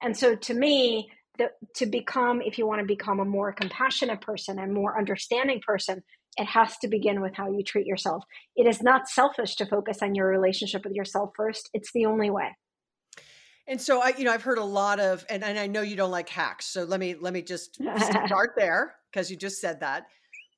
And 0.00 0.16
so 0.16 0.36
to 0.36 0.54
me, 0.54 1.10
the, 1.38 1.48
to 1.74 1.86
become, 1.86 2.40
if 2.40 2.56
you 2.56 2.68
want 2.68 2.82
to 2.82 2.86
become 2.86 3.18
a 3.18 3.24
more 3.24 3.52
compassionate 3.52 4.20
person 4.20 4.60
and 4.60 4.72
more 4.72 4.96
understanding 4.96 5.60
person, 5.66 6.04
it 6.36 6.46
has 6.46 6.76
to 6.82 6.88
begin 6.88 7.20
with 7.20 7.34
how 7.34 7.50
you 7.50 7.64
treat 7.64 7.84
yourself. 7.84 8.22
It 8.54 8.68
is 8.68 8.80
not 8.80 9.08
selfish 9.08 9.56
to 9.56 9.66
focus 9.66 9.98
on 10.00 10.14
your 10.14 10.28
relationship 10.28 10.84
with 10.84 10.94
yourself 10.94 11.32
first. 11.36 11.68
It's 11.74 11.90
the 11.92 12.06
only 12.06 12.30
way. 12.30 12.56
And 13.66 13.80
so 13.80 14.00
I, 14.00 14.12
you 14.16 14.22
know, 14.22 14.32
I've 14.32 14.44
heard 14.44 14.58
a 14.58 14.64
lot 14.64 15.00
of, 15.00 15.26
and, 15.28 15.42
and 15.42 15.58
I 15.58 15.66
know 15.66 15.82
you 15.82 15.96
don't 15.96 16.12
like 16.12 16.28
hacks. 16.28 16.66
So 16.66 16.84
let 16.84 17.00
me 17.00 17.16
let 17.20 17.32
me 17.32 17.42
just 17.42 17.74
start 17.96 18.52
there 18.56 18.94
because 19.10 19.32
you 19.32 19.36
just 19.36 19.60
said 19.60 19.80
that 19.80 20.06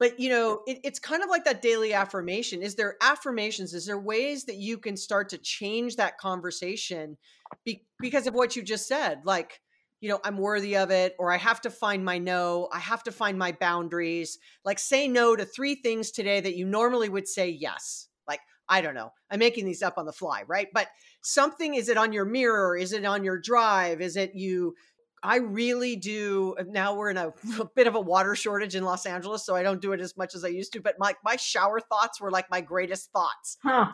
but 0.01 0.19
you 0.19 0.31
know 0.31 0.63
it, 0.67 0.81
it's 0.83 0.99
kind 0.99 1.23
of 1.23 1.29
like 1.29 1.45
that 1.45 1.63
daily 1.63 1.93
affirmation. 1.93 2.63
Is 2.63 2.75
there 2.75 2.97
affirmations? 3.01 3.75
Is 3.75 3.87
there 3.87 4.01
ways 4.01 4.47
that 4.47 4.57
you 4.57 4.79
can 4.79 4.97
start 4.97 5.29
to 5.29 5.39
change 5.39 5.97
that 5.97 6.19
conversation 6.19 7.17
be, 7.65 7.87
because 8.01 8.27
of 8.27 8.35
what 8.35 8.57
you 8.57 8.63
just 8.63 8.89
said? 8.89 9.21
Like 9.25 9.61
you 10.01 10.09
know 10.09 10.19
i'm 10.25 10.39
worthy 10.39 10.77
of 10.79 10.91
it 10.91 11.15
or 11.19 11.31
i 11.31 11.37
have 11.37 11.61
to 11.61 11.69
find 11.69 12.03
my 12.03 12.17
no 12.17 12.71
i 12.73 12.79
have 12.79 13.03
to 13.05 13.13
find 13.13 13.39
my 13.39 13.53
boundaries. 13.53 14.39
Like 14.65 14.79
say 14.79 15.07
no 15.07 15.37
to 15.37 15.45
three 15.45 15.75
things 15.77 16.11
today 16.11 16.41
that 16.41 16.57
you 16.57 16.67
normally 16.67 17.09
would 17.09 17.29
say 17.29 17.51
yes. 17.51 18.09
Like 18.27 18.41
i 18.69 18.81
don't 18.81 18.95
know 18.95 19.13
i'm 19.31 19.39
making 19.39 19.67
these 19.67 19.83
up 19.83 19.99
on 19.99 20.07
the 20.07 20.13
fly 20.13 20.43
right? 20.49 20.69
But 20.73 20.89
something 21.23 21.75
is 21.75 21.91
it 21.91 21.99
on 21.99 22.15
your 22.15 22.25
mirror? 22.25 22.77
Is 22.77 22.95
it 22.95 23.05
on 23.05 23.25
your 23.25 23.39
drive? 23.39 24.01
Is 24.01 24.17
it 24.17 24.35
you 24.35 24.75
I 25.23 25.37
really 25.37 25.97
do. 25.97 26.57
Uh, 26.59 26.65
now 26.69 26.95
we're 26.95 27.11
in 27.11 27.17
a, 27.17 27.29
a, 27.61 27.65
bit 27.75 27.87
of 27.87 27.95
a 27.95 28.01
water 28.01 28.35
shortage 28.35 28.75
in 28.75 28.85
Los 28.85 29.07
Angeles, 29.07 29.45
so 29.45 29.55
I 29.55 29.63
don't 29.63 29.81
do 29.81 29.93
it 29.93 30.01
as 30.01 30.17
much 30.17 30.35
as 30.35 30.45
I 30.45 30.49
used 30.49 30.73
to. 30.75 30.81
But 30.81 30.97
my 30.99 31.15
my 31.25 31.37
shower 31.37 31.81
thoughts 31.81 32.21
were 32.21 32.31
like 32.31 32.51
my 32.51 32.61
greatest 32.61 33.13
thoughts. 33.13 33.59
Huh. 33.63 33.93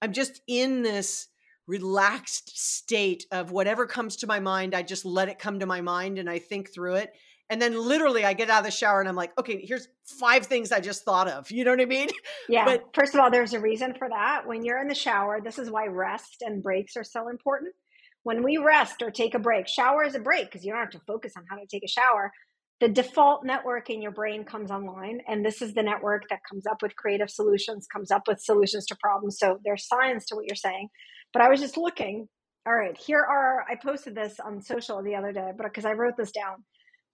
I'm 0.00 0.12
just 0.12 0.40
in 0.46 0.82
this 0.82 1.28
relaxed 1.66 2.58
state 2.58 3.26
of 3.30 3.50
whatever 3.50 3.86
comes 3.86 4.16
to 4.16 4.26
my 4.26 4.40
mind. 4.40 4.74
I 4.74 4.82
just 4.82 5.04
let 5.04 5.28
it 5.28 5.38
come 5.38 5.60
to 5.60 5.66
my 5.66 5.80
mind 5.80 6.18
and 6.18 6.30
I 6.30 6.38
think 6.38 6.72
through 6.72 6.94
it. 6.94 7.12
And 7.50 7.60
then 7.60 7.78
literally 7.78 8.24
I 8.24 8.32
get 8.32 8.50
out 8.50 8.60
of 8.60 8.64
the 8.64 8.70
shower 8.70 9.00
and 9.00 9.08
I'm 9.08 9.16
like, 9.16 9.38
okay, 9.38 9.64
here's 9.64 9.88
five 10.04 10.46
things 10.46 10.70
I 10.70 10.80
just 10.80 11.04
thought 11.04 11.28
of. 11.28 11.50
You 11.58 11.64
know 11.64 11.72
what 11.72 11.80
I 11.80 11.86
mean? 11.86 12.08
Yeah. 12.48 12.64
But 12.64 12.84
first 12.94 13.14
of 13.14 13.20
all, 13.20 13.30
there's 13.30 13.52
a 13.52 13.60
reason 13.60 13.94
for 13.98 14.08
that. 14.08 14.46
When 14.46 14.64
you're 14.64 14.80
in 14.80 14.88
the 14.88 14.94
shower, 14.94 15.40
this 15.42 15.58
is 15.58 15.70
why 15.70 15.86
rest 15.86 16.42
and 16.42 16.62
breaks 16.62 16.96
are 16.96 17.04
so 17.04 17.28
important 17.28 17.74
when 18.22 18.42
we 18.42 18.58
rest 18.58 19.02
or 19.02 19.10
take 19.10 19.34
a 19.34 19.38
break, 19.38 19.68
shower 19.68 20.04
is 20.04 20.14
a 20.14 20.20
break 20.20 20.46
because 20.46 20.64
you 20.64 20.72
don't 20.72 20.80
have 20.80 20.90
to 20.90 21.00
focus 21.06 21.32
on 21.36 21.44
how 21.48 21.56
to 21.56 21.66
take 21.66 21.84
a 21.84 21.88
shower. 21.88 22.32
The 22.80 22.88
default 22.88 23.44
network 23.44 23.90
in 23.90 24.00
your 24.00 24.12
brain 24.12 24.44
comes 24.44 24.70
online, 24.70 25.20
and 25.26 25.44
this 25.44 25.62
is 25.62 25.74
the 25.74 25.82
network 25.82 26.28
that 26.30 26.40
comes 26.48 26.66
up 26.66 26.80
with 26.80 26.94
creative 26.94 27.30
solutions, 27.30 27.86
comes 27.92 28.10
up 28.10 28.28
with 28.28 28.40
solutions 28.40 28.86
to 28.86 28.96
problems. 29.00 29.38
So 29.38 29.58
there's 29.64 29.86
science 29.86 30.26
to 30.26 30.36
what 30.36 30.46
you're 30.46 30.54
saying. 30.54 30.88
But 31.32 31.42
I 31.42 31.48
was 31.48 31.60
just 31.60 31.76
looking. 31.76 32.28
All 32.66 32.74
right, 32.74 32.96
here 32.96 33.20
are, 33.20 33.64
I 33.68 33.76
posted 33.76 34.14
this 34.14 34.38
on 34.44 34.60
social 34.60 35.02
the 35.02 35.14
other 35.14 35.32
day, 35.32 35.52
but 35.56 35.64
because 35.64 35.86
I 35.86 35.92
wrote 35.92 36.16
this 36.16 36.32
down 36.32 36.64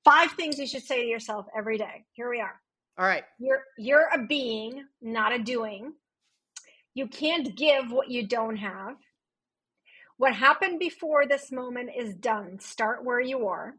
Five 0.04 0.32
things 0.32 0.58
you 0.58 0.66
should 0.66 0.82
say 0.82 1.00
to 1.00 1.08
yourself 1.08 1.46
every 1.56 1.78
day. 1.78 2.04
Here 2.12 2.28
we 2.28 2.40
are. 2.40 2.60
All 2.98 3.06
right. 3.06 3.24
You're 3.38 3.62
you're 3.78 4.08
a 4.12 4.26
being, 4.26 4.84
not 5.00 5.32
a 5.32 5.38
doing. 5.38 5.94
You 6.92 7.08
can't 7.08 7.56
give 7.56 7.90
what 7.90 8.10
you 8.10 8.28
don't 8.28 8.56
have. 8.56 8.96
What 10.16 10.34
happened 10.34 10.78
before 10.78 11.26
this 11.26 11.50
moment 11.50 11.90
is 11.96 12.14
done. 12.14 12.58
Start 12.60 13.04
where 13.04 13.20
you 13.20 13.48
are. 13.48 13.74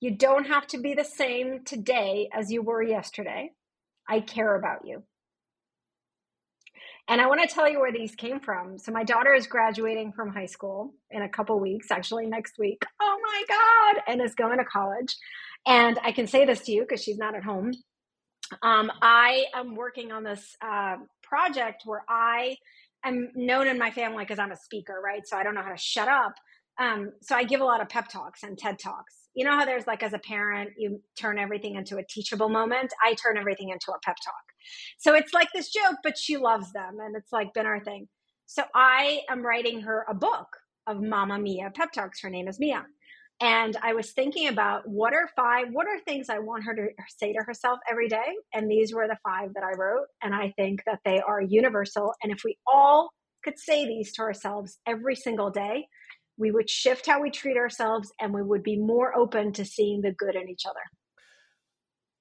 You 0.00 0.12
don't 0.12 0.46
have 0.46 0.66
to 0.68 0.78
be 0.78 0.94
the 0.94 1.04
same 1.04 1.64
today 1.64 2.28
as 2.32 2.50
you 2.50 2.62
were 2.62 2.82
yesterday. 2.82 3.50
I 4.08 4.20
care 4.20 4.56
about 4.56 4.86
you. 4.86 5.02
And 7.08 7.20
I 7.20 7.26
want 7.26 7.40
to 7.46 7.52
tell 7.52 7.68
you 7.68 7.80
where 7.80 7.92
these 7.92 8.14
came 8.14 8.38
from. 8.38 8.78
So 8.78 8.92
my 8.92 9.02
daughter 9.02 9.34
is 9.34 9.48
graduating 9.48 10.12
from 10.12 10.32
high 10.32 10.46
school 10.46 10.94
in 11.10 11.22
a 11.22 11.28
couple 11.28 11.58
weeks, 11.58 11.90
actually 11.90 12.26
next 12.26 12.54
week. 12.56 12.82
Oh 13.00 13.18
my 13.20 13.42
God. 13.48 14.02
And 14.06 14.22
is 14.22 14.36
going 14.36 14.58
to 14.58 14.64
college. 14.64 15.16
And 15.66 15.98
I 16.04 16.12
can 16.12 16.28
say 16.28 16.46
this 16.46 16.60
to 16.62 16.72
you 16.72 16.82
because 16.82 17.02
she's 17.02 17.18
not 17.18 17.34
at 17.34 17.42
home. 17.42 17.72
Um, 18.62 18.92
I 19.02 19.46
am 19.54 19.74
working 19.74 20.12
on 20.12 20.22
this 20.22 20.56
uh, 20.64 20.96
project 21.22 21.82
where 21.84 22.04
I 22.08 22.56
am 23.04 23.30
known 23.34 23.66
in 23.66 23.78
my 23.78 23.90
family 23.90 24.24
because 24.24 24.38
I'm 24.38 24.52
a 24.52 24.56
speaker, 24.56 25.00
right? 25.04 25.26
So 25.26 25.36
I 25.36 25.42
don't 25.42 25.54
know 25.54 25.62
how 25.62 25.70
to 25.70 25.78
shut 25.78 26.08
up. 26.08 26.34
Um, 26.78 27.12
so 27.20 27.34
I 27.36 27.44
give 27.44 27.60
a 27.60 27.64
lot 27.64 27.82
of 27.82 27.88
pep 27.88 28.08
talks 28.08 28.42
and 28.42 28.56
TED 28.56 28.78
talks. 28.78 29.14
You 29.34 29.44
know 29.44 29.52
how 29.52 29.64
there's 29.64 29.86
like, 29.86 30.02
as 30.02 30.12
a 30.12 30.18
parent, 30.18 30.70
you 30.78 31.00
turn 31.18 31.38
everything 31.38 31.76
into 31.76 31.98
a 31.98 32.04
teachable 32.08 32.48
moment? 32.48 32.92
I 33.04 33.14
turn 33.14 33.36
everything 33.36 33.68
into 33.68 33.92
a 33.92 33.98
pep 34.04 34.16
talk. 34.24 34.34
So 34.98 35.14
it's 35.14 35.34
like 35.34 35.48
this 35.54 35.70
joke, 35.70 35.96
but 36.02 36.16
she 36.16 36.36
loves 36.36 36.72
them. 36.72 36.98
And 37.00 37.14
it's 37.16 37.32
like 37.32 37.52
been 37.54 37.66
our 37.66 37.82
thing. 37.82 38.08
So 38.46 38.64
I 38.74 39.20
am 39.30 39.42
writing 39.42 39.82
her 39.82 40.04
a 40.08 40.14
book 40.14 40.48
of 40.86 41.02
Mama 41.02 41.38
Mia 41.38 41.70
pep 41.74 41.92
talks. 41.92 42.22
Her 42.22 42.30
name 42.30 42.48
is 42.48 42.58
Mia. 42.58 42.84
And 43.42 43.76
I 43.82 43.94
was 43.94 44.12
thinking 44.12 44.48
about 44.48 44.86
what 44.86 45.14
are 45.14 45.28
five, 45.34 45.68
what 45.72 45.86
are 45.86 45.98
things 46.00 46.28
I 46.28 46.38
want 46.38 46.64
her 46.64 46.74
to 46.74 46.88
say 47.18 47.32
to 47.32 47.42
herself 47.42 47.78
every 47.90 48.08
day? 48.08 48.36
And 48.52 48.70
these 48.70 48.92
were 48.92 49.08
the 49.08 49.16
five 49.26 49.54
that 49.54 49.64
I 49.64 49.76
wrote. 49.78 50.06
And 50.22 50.34
I 50.34 50.52
think 50.58 50.82
that 50.84 51.00
they 51.06 51.20
are 51.20 51.40
universal. 51.40 52.12
And 52.22 52.30
if 52.30 52.42
we 52.44 52.58
all 52.70 53.10
could 53.42 53.58
say 53.58 53.86
these 53.86 54.12
to 54.14 54.22
ourselves 54.22 54.78
every 54.86 55.16
single 55.16 55.50
day, 55.50 55.86
we 56.36 56.50
would 56.50 56.68
shift 56.68 57.06
how 57.06 57.22
we 57.22 57.30
treat 57.30 57.56
ourselves 57.56 58.12
and 58.20 58.34
we 58.34 58.42
would 58.42 58.62
be 58.62 58.76
more 58.76 59.16
open 59.16 59.52
to 59.54 59.64
seeing 59.64 60.02
the 60.02 60.12
good 60.12 60.34
in 60.34 60.48
each 60.48 60.66
other. 60.66 60.80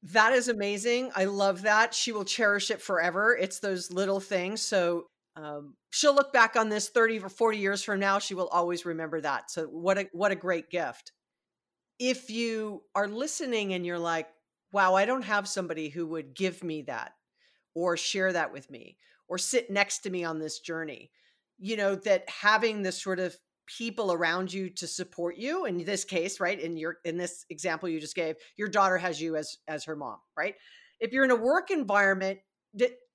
That 0.01 0.31
is 0.31 0.47
amazing. 0.47 1.11
I 1.15 1.25
love 1.25 1.63
that. 1.63 1.93
She 1.93 2.13
will 2.13 2.23
cherish 2.23 2.71
it 2.71 2.81
forever. 2.81 3.35
It's 3.35 3.59
those 3.59 3.91
little 3.91 4.21
things. 4.21 4.61
So 4.61 5.07
um, 5.43 5.75
she'll 5.89 6.15
look 6.15 6.33
back 6.33 6.55
on 6.55 6.69
this 6.69 6.89
30 6.89 7.19
or 7.19 7.29
40 7.29 7.57
years 7.57 7.83
from 7.83 7.99
now. 7.99 8.19
She 8.19 8.33
will 8.33 8.47
always 8.49 8.85
remember 8.85 9.21
that. 9.21 9.51
So 9.51 9.65
what 9.65 9.97
a 9.97 10.09
what 10.11 10.31
a 10.31 10.35
great 10.35 10.69
gift. 10.69 11.11
If 11.99 12.29
you 12.29 12.83
are 12.95 13.07
listening 13.07 13.73
and 13.73 13.85
you're 13.85 13.99
like, 13.99 14.27
wow, 14.71 14.95
I 14.95 15.05
don't 15.05 15.23
have 15.23 15.47
somebody 15.47 15.89
who 15.89 16.07
would 16.07 16.35
give 16.35 16.63
me 16.63 16.83
that 16.83 17.13
or 17.75 17.97
share 17.97 18.33
that 18.33 18.53
with 18.53 18.69
me 18.69 18.97
or 19.27 19.37
sit 19.37 19.69
next 19.69 19.99
to 19.99 20.09
me 20.09 20.23
on 20.23 20.39
this 20.39 20.59
journey, 20.59 21.11
you 21.57 21.75
know, 21.75 21.95
that 21.95 22.29
having 22.29 22.81
this 22.81 23.01
sort 23.01 23.19
of 23.19 23.35
people 23.77 24.11
around 24.11 24.51
you 24.51 24.69
to 24.69 24.87
support 24.87 25.37
you 25.37 25.65
in 25.65 25.83
this 25.85 26.03
case 26.03 26.39
right 26.39 26.59
in 26.59 26.75
your 26.75 26.97
in 27.05 27.17
this 27.17 27.45
example 27.51 27.87
you 27.87 27.99
just 27.99 28.15
gave 28.15 28.35
your 28.57 28.67
daughter 28.67 28.97
has 28.97 29.21
you 29.21 29.35
as 29.35 29.57
as 29.67 29.83
her 29.83 29.95
mom 29.95 30.17
right 30.35 30.55
if 30.99 31.11
you're 31.11 31.23
in 31.23 31.29
a 31.29 31.35
work 31.35 31.69
environment 31.69 32.39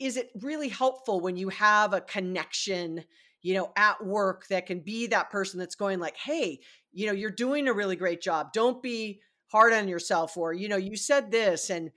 is 0.01 0.17
it 0.17 0.31
really 0.41 0.69
helpful 0.69 1.21
when 1.21 1.37
you 1.37 1.49
have 1.49 1.93
a 1.93 2.01
connection 2.01 3.05
you 3.43 3.55
know 3.55 3.71
at 3.77 4.05
work 4.05 4.47
that 4.49 4.67
can 4.67 4.81
be 4.81 5.07
that 5.07 5.31
person 5.31 5.59
that's 5.59 5.75
going 5.75 6.01
like 6.01 6.17
hey 6.17 6.59
you 6.95 7.07
know 7.07 7.13
you're 7.13 7.31
doing 7.31 7.69
a 7.69 7.73
really 7.73 7.97
great 7.97 8.23
job. 8.23 8.53
Don't 8.53 8.83
be 8.83 9.21
hard 9.49 9.73
on 9.73 9.89
yourself 9.89 10.37
or 10.37 10.53
you 10.53 10.69
know 10.69 10.77
you 10.77 10.97
said 10.97 11.31
this 11.31 11.69
and 11.71 11.91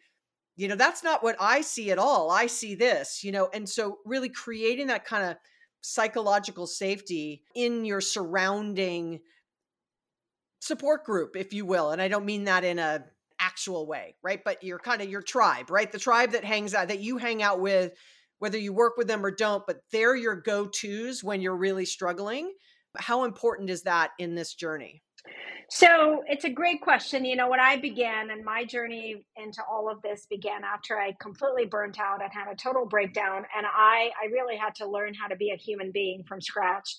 you 0.55 0.67
know 0.67 0.75
that's 0.75 1.03
not 1.03 1.23
what 1.23 1.35
i 1.39 1.61
see 1.61 1.91
at 1.91 1.99
all. 1.99 2.29
I 2.29 2.47
see 2.47 2.75
this 2.75 3.23
you 3.23 3.31
know 3.31 3.49
and 3.53 3.69
so 3.69 3.99
really 4.05 4.29
creating 4.29 4.87
that 4.87 5.05
kind 5.05 5.23
of 5.31 5.37
psychological 5.81 6.67
safety 6.67 7.43
in 7.55 7.85
your 7.85 8.01
surrounding 8.01 9.19
support 10.59 11.05
group 11.05 11.35
if 11.35 11.53
you 11.53 11.65
will 11.65 11.91
and 11.91 12.01
i 12.01 12.07
don't 12.07 12.25
mean 12.25 12.45
that 12.45 12.63
in 12.65 12.79
a 12.79 13.05
actual 13.57 13.87
way 13.87 14.15
right 14.21 14.41
but 14.45 14.61
you're 14.61 14.77
kind 14.77 15.01
of 15.01 15.09
your 15.09 15.23
tribe 15.23 15.71
right 15.71 15.91
the 15.91 15.97
tribe 15.97 16.31
that 16.31 16.43
hangs 16.43 16.75
out 16.75 16.89
that 16.89 16.99
you 16.99 17.17
hang 17.17 17.41
out 17.41 17.59
with 17.59 17.91
whether 18.37 18.57
you 18.57 18.71
work 18.71 18.97
with 18.97 19.07
them 19.07 19.25
or 19.25 19.31
don't 19.31 19.63
but 19.65 19.77
they're 19.91 20.15
your 20.15 20.35
go-to's 20.35 21.23
when 21.23 21.41
you're 21.41 21.57
really 21.57 21.85
struggling 21.85 22.53
how 22.97 23.23
important 23.23 23.71
is 23.71 23.81
that 23.81 24.11
in 24.19 24.35
this 24.35 24.53
journey 24.53 25.01
so 25.69 26.23
it's 26.27 26.45
a 26.45 26.49
great 26.49 26.79
question. 26.79 27.25
You 27.25 27.35
know, 27.35 27.49
when 27.49 27.59
I 27.59 27.75
began 27.75 28.29
and 28.29 28.41
my 28.45 28.63
journey 28.63 29.25
into 29.35 29.61
all 29.69 29.91
of 29.91 30.01
this 30.01 30.25
began 30.29 30.61
after 30.63 30.97
I 30.97 31.13
completely 31.19 31.65
burnt 31.65 31.99
out 31.99 32.21
and 32.21 32.31
had 32.31 32.47
a 32.49 32.55
total 32.55 32.85
breakdown, 32.85 33.43
and 33.53 33.65
I, 33.65 34.11
I 34.23 34.27
really 34.31 34.55
had 34.55 34.75
to 34.75 34.87
learn 34.87 35.13
how 35.13 35.27
to 35.27 35.35
be 35.35 35.51
a 35.51 35.57
human 35.57 35.91
being 35.91 36.23
from 36.25 36.39
scratch. 36.39 36.95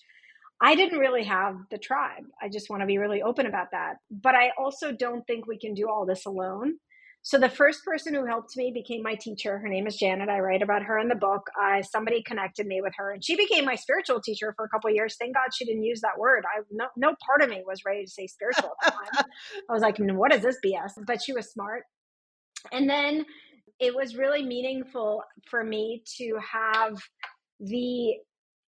I 0.61 0.75
didn't 0.75 0.99
really 0.99 1.25
have 1.25 1.57
the 1.71 1.79
tribe. 1.79 2.25
I 2.43 2.49
just 2.49 2.69
want 2.69 2.83
to 2.83 2.87
be 2.87 2.99
really 2.99 3.23
open 3.23 3.47
about 3.47 3.69
that. 3.73 3.97
But 4.11 4.35
I 4.35 4.51
also 4.59 4.93
don't 4.93 5.25
think 5.27 5.47
we 5.47 5.59
can 5.59 5.75
do 5.75 5.89
all 5.89 6.05
this 6.05 6.27
alone. 6.27 6.75
So 7.23 7.39
the 7.39 7.49
first 7.49 7.85
person 7.85 8.15
who 8.15 8.25
helped 8.25 8.57
me 8.57 8.73
became 8.73 9.03
my 9.03 9.15
teacher. 9.15 9.59
Her 9.59 9.69
name 9.69 9.87
is 9.87 9.97
Janet. 9.97 10.29
I 10.29 10.39
write 10.39 10.63
about 10.63 10.83
her 10.83 10.99
in 10.99 11.09
the 11.09 11.15
book. 11.15 11.43
Uh, 11.61 11.83
somebody 11.83 12.23
connected 12.23 12.67
me 12.67 12.81
with 12.81 12.95
her, 12.97 13.13
and 13.13 13.25
she 13.25 13.37
became 13.37 13.65
my 13.65 13.75
spiritual 13.75 14.21
teacher 14.21 14.55
for 14.57 14.65
a 14.65 14.69
couple 14.69 14.91
years. 14.91 15.17
Thank 15.19 15.35
God 15.35 15.49
she 15.55 15.65
didn't 15.65 15.83
use 15.83 16.01
that 16.01 16.19
word. 16.19 16.45
I 16.47 16.63
no, 16.71 16.87
no 16.97 17.15
part 17.27 17.43
of 17.43 17.51
me 17.51 17.63
was 17.67 17.83
ready 17.85 18.05
to 18.05 18.11
say 18.11 18.27
spiritual 18.29 18.71
at 18.83 18.95
the 18.95 19.17
time. 19.17 19.25
I 19.69 19.73
was 19.73 19.83
like, 19.83 19.99
what 19.99 20.33
is 20.33 20.43
this 20.43 20.57
BS? 20.65 20.93
But 21.07 21.23
she 21.23 21.33
was 21.33 21.51
smart. 21.51 21.83
And 22.73 22.89
then 22.89 23.27
it 23.79 23.95
was 23.95 24.17
really 24.17 24.43
meaningful 24.43 25.23
for 25.51 25.63
me 25.63 26.03
to 26.19 26.39
have 26.53 26.99
the 27.61 28.15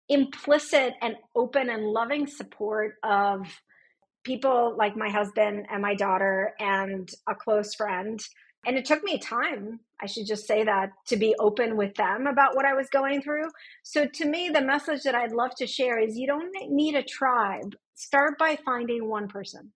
implicit 0.10 0.94
and 1.02 1.16
open 1.36 1.70
and 1.70 1.86
loving 1.86 2.28
support 2.28 2.96
of 3.04 3.48
people 4.24 4.76
like 4.78 4.98
my 4.98 5.10
husband 5.10 5.66
and 5.72 5.82
my 5.82 5.96
daughter 5.96 6.54
and 6.60 7.10
a 7.28 7.36
close 7.36 7.74
friend 7.76 8.20
and 8.66 8.78
it 8.78 8.86
took 8.86 9.04
me 9.04 9.18
time, 9.18 9.80
I 10.02 10.06
should 10.06 10.28
just 10.28 10.46
say 10.46 10.64
that, 10.64 10.92
to 11.08 11.18
be 11.18 11.36
open 11.40 11.78
with 11.78 11.96
them 11.96 12.28
about 12.28 12.56
what 12.56 12.66
I 12.66 12.74
was 12.74 12.90
going 12.90 13.22
through. 13.22 13.50
So 13.84 14.06
to 14.06 14.26
me, 14.26 14.50
the 14.50 14.62
message 14.62 15.04
that 15.04 15.16
I'd 15.16 15.32
love 15.32 15.52
to 15.58 15.68
share 15.68 16.00
is 16.00 16.18
you 16.18 16.28
don't 16.28 16.54
need 16.70 16.96
a 16.96 17.04
tribe. 17.04 17.76
Start 17.96 18.38
by 18.38 18.58
finding 18.66 19.10
one 19.10 19.28
person. 19.28 19.72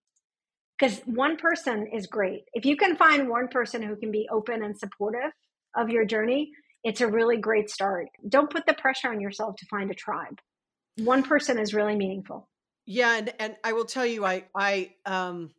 Because 0.78 1.00
one 1.06 1.36
person 1.36 1.86
is 1.94 2.06
great. 2.06 2.42
If 2.52 2.66
you 2.66 2.76
can 2.76 2.96
find 2.96 3.28
one 3.28 3.48
person 3.48 3.80
who 3.80 3.96
can 3.96 4.10
be 4.10 4.28
open 4.30 4.62
and 4.62 4.76
supportive 4.76 5.30
of 5.76 5.88
your 5.88 6.04
journey, 6.04 6.50
it's 6.84 7.00
a 7.00 7.06
really 7.08 7.38
great 7.38 7.70
start. 7.70 8.08
Don't 8.28 8.50
put 8.50 8.66
the 8.66 8.74
pressure 8.74 9.08
on 9.08 9.20
yourself 9.20 9.56
to 9.56 9.66
find 9.66 9.90
a 9.90 9.94
tribe. 9.94 10.38
One 10.98 11.22
person 11.22 11.58
is 11.58 11.74
really 11.74 11.96
meaningful. 11.96 12.48
Yeah, 12.86 13.16
and 13.16 13.32
and 13.40 13.56
I 13.64 13.72
will 13.72 13.86
tell 13.86 14.06
you, 14.06 14.24
I 14.24 14.44
I 14.54 14.92
um 15.06 15.50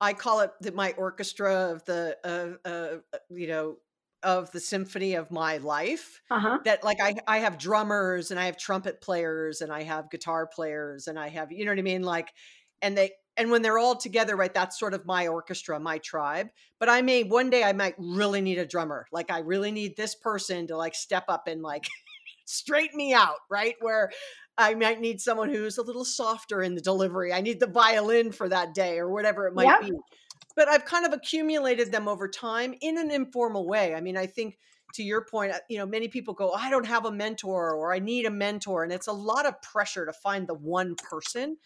I 0.00 0.12
call 0.12 0.40
it 0.40 0.50
the, 0.60 0.72
my 0.72 0.92
orchestra 0.98 1.70
of 1.70 1.84
the 1.84 2.18
uh, 2.24 2.68
uh, 2.68 3.18
you 3.30 3.46
know 3.46 3.76
of 4.22 4.50
the 4.52 4.60
symphony 4.60 5.14
of 5.14 5.30
my 5.30 5.58
life. 5.58 6.20
Uh-huh. 6.30 6.58
That 6.64 6.84
like 6.84 7.00
I 7.00 7.16
I 7.26 7.38
have 7.38 7.56
drummers 7.56 8.30
and 8.30 8.38
I 8.38 8.46
have 8.46 8.58
trumpet 8.58 9.00
players 9.00 9.60
and 9.60 9.72
I 9.72 9.84
have 9.84 10.10
guitar 10.10 10.46
players 10.46 11.06
and 11.06 11.18
I 11.18 11.28
have 11.28 11.52
you 11.52 11.64
know 11.64 11.70
what 11.70 11.78
I 11.78 11.82
mean 11.82 12.02
like 12.02 12.32
and 12.82 12.98
they 12.98 13.12
and 13.36 13.50
when 13.50 13.62
they're 13.62 13.78
all 13.78 13.96
together 13.96 14.36
right 14.36 14.54
that's 14.54 14.78
sort 14.78 14.94
of 14.94 15.06
my 15.06 15.26
orchestra 15.26 15.78
my 15.78 15.98
tribe 15.98 16.48
but 16.78 16.88
i 16.88 17.02
may 17.02 17.22
one 17.22 17.50
day 17.50 17.62
i 17.62 17.72
might 17.72 17.94
really 17.98 18.40
need 18.40 18.58
a 18.58 18.66
drummer 18.66 19.06
like 19.12 19.30
i 19.30 19.38
really 19.38 19.70
need 19.70 19.96
this 19.96 20.14
person 20.14 20.66
to 20.66 20.76
like 20.76 20.94
step 20.94 21.24
up 21.28 21.46
and 21.46 21.62
like 21.62 21.86
straighten 22.44 22.96
me 22.96 23.14
out 23.14 23.38
right 23.50 23.76
where 23.80 24.10
I 24.58 24.74
might 24.74 25.00
need 25.00 25.20
someone 25.20 25.48
who's 25.48 25.78
a 25.78 25.82
little 25.82 26.04
softer 26.04 26.62
in 26.62 26.74
the 26.74 26.80
delivery. 26.80 27.32
I 27.32 27.40
need 27.40 27.58
the 27.58 27.66
violin 27.66 28.32
for 28.32 28.48
that 28.50 28.74
day 28.74 28.98
or 28.98 29.10
whatever 29.10 29.46
it 29.46 29.54
might 29.54 29.80
be. 29.80 29.92
But 30.54 30.68
I've 30.68 30.84
kind 30.84 31.06
of 31.06 31.14
accumulated 31.14 31.90
them 31.90 32.06
over 32.06 32.28
time 32.28 32.74
in 32.82 32.98
an 32.98 33.10
informal 33.10 33.66
way. 33.66 33.94
I 33.94 34.02
mean, 34.02 34.16
I 34.18 34.26
think 34.26 34.58
to 34.94 35.02
your 35.02 35.24
point, 35.24 35.52
uh, 35.52 35.58
you 35.68 35.78
know, 35.78 35.86
many 35.86 36.08
people 36.08 36.34
go, 36.34 36.52
I 36.52 36.68
don't 36.68 36.86
have 36.86 37.06
a 37.06 37.12
mentor 37.12 37.74
or 37.74 37.94
I 37.94 37.98
need 37.98 38.26
a 38.26 38.30
mentor. 38.30 38.84
And 38.84 38.92
it's 38.92 39.06
a 39.06 39.12
lot 39.12 39.46
of 39.46 39.60
pressure 39.62 40.04
to 40.04 40.12
find 40.12 40.46
the 40.46 40.54
one 40.54 40.96
person. 40.96 41.56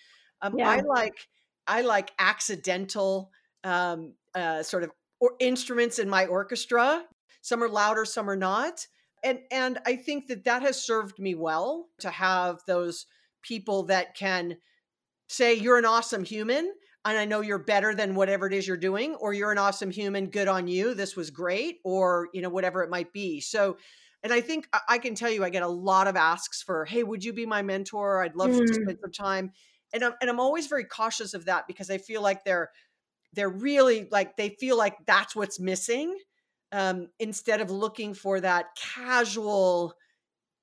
Um, 0.40 0.56
yeah. 0.58 0.70
I 0.70 0.80
like, 0.80 1.26
I 1.66 1.82
like 1.82 2.12
accidental 2.18 3.30
um, 3.64 4.14
uh, 4.34 4.62
sort 4.62 4.84
of 4.84 4.90
or 5.20 5.32
instruments 5.40 5.98
in 5.98 6.08
my 6.08 6.26
orchestra. 6.26 7.04
Some 7.42 7.62
are 7.62 7.68
louder, 7.68 8.04
some 8.04 8.28
are 8.28 8.36
not 8.36 8.86
and 9.26 9.40
and 9.50 9.78
i 9.86 9.96
think 9.96 10.28
that 10.28 10.44
that 10.44 10.62
has 10.62 10.82
served 10.82 11.18
me 11.18 11.34
well 11.34 11.88
to 11.98 12.10
have 12.10 12.60
those 12.66 13.06
people 13.42 13.84
that 13.84 14.14
can 14.14 14.56
say 15.28 15.54
you're 15.54 15.78
an 15.78 15.84
awesome 15.84 16.24
human 16.24 16.72
and 17.04 17.18
i 17.18 17.24
know 17.24 17.40
you're 17.40 17.58
better 17.58 17.94
than 17.94 18.14
whatever 18.14 18.46
it 18.46 18.52
is 18.52 18.66
you're 18.66 18.76
doing 18.76 19.14
or 19.16 19.32
you're 19.32 19.52
an 19.52 19.58
awesome 19.58 19.90
human 19.90 20.26
good 20.26 20.48
on 20.48 20.68
you 20.68 20.94
this 20.94 21.16
was 21.16 21.30
great 21.30 21.78
or 21.84 22.28
you 22.32 22.40
know 22.40 22.48
whatever 22.48 22.82
it 22.82 22.90
might 22.90 23.12
be 23.12 23.40
so 23.40 23.76
and 24.22 24.32
i 24.32 24.40
think 24.40 24.68
i 24.88 24.98
can 24.98 25.14
tell 25.14 25.30
you 25.30 25.44
i 25.44 25.50
get 25.50 25.62
a 25.62 25.68
lot 25.68 26.06
of 26.06 26.16
asks 26.16 26.62
for 26.62 26.84
hey 26.84 27.02
would 27.02 27.24
you 27.24 27.32
be 27.32 27.46
my 27.46 27.62
mentor 27.62 28.22
i'd 28.22 28.36
love 28.36 28.50
mm. 28.50 28.66
to 28.66 28.74
spend 28.74 28.98
some 29.00 29.12
time 29.12 29.50
and 29.96 30.04
I'm, 30.04 30.12
and 30.20 30.30
I'm 30.30 30.38
always 30.38 30.68
very 30.68 30.84
cautious 30.84 31.34
of 31.34 31.46
that 31.46 31.66
because 31.66 31.90
i 31.90 31.98
feel 31.98 32.22
like 32.22 32.44
they're 32.44 32.70
they're 33.32 33.48
really 33.48 34.06
like 34.12 34.36
they 34.36 34.50
feel 34.50 34.76
like 34.76 34.96
that's 35.06 35.34
what's 35.34 35.58
missing 35.58 36.16
um, 36.72 37.08
instead 37.18 37.60
of 37.60 37.70
looking 37.70 38.14
for 38.14 38.40
that 38.40 38.66
casual 38.76 39.94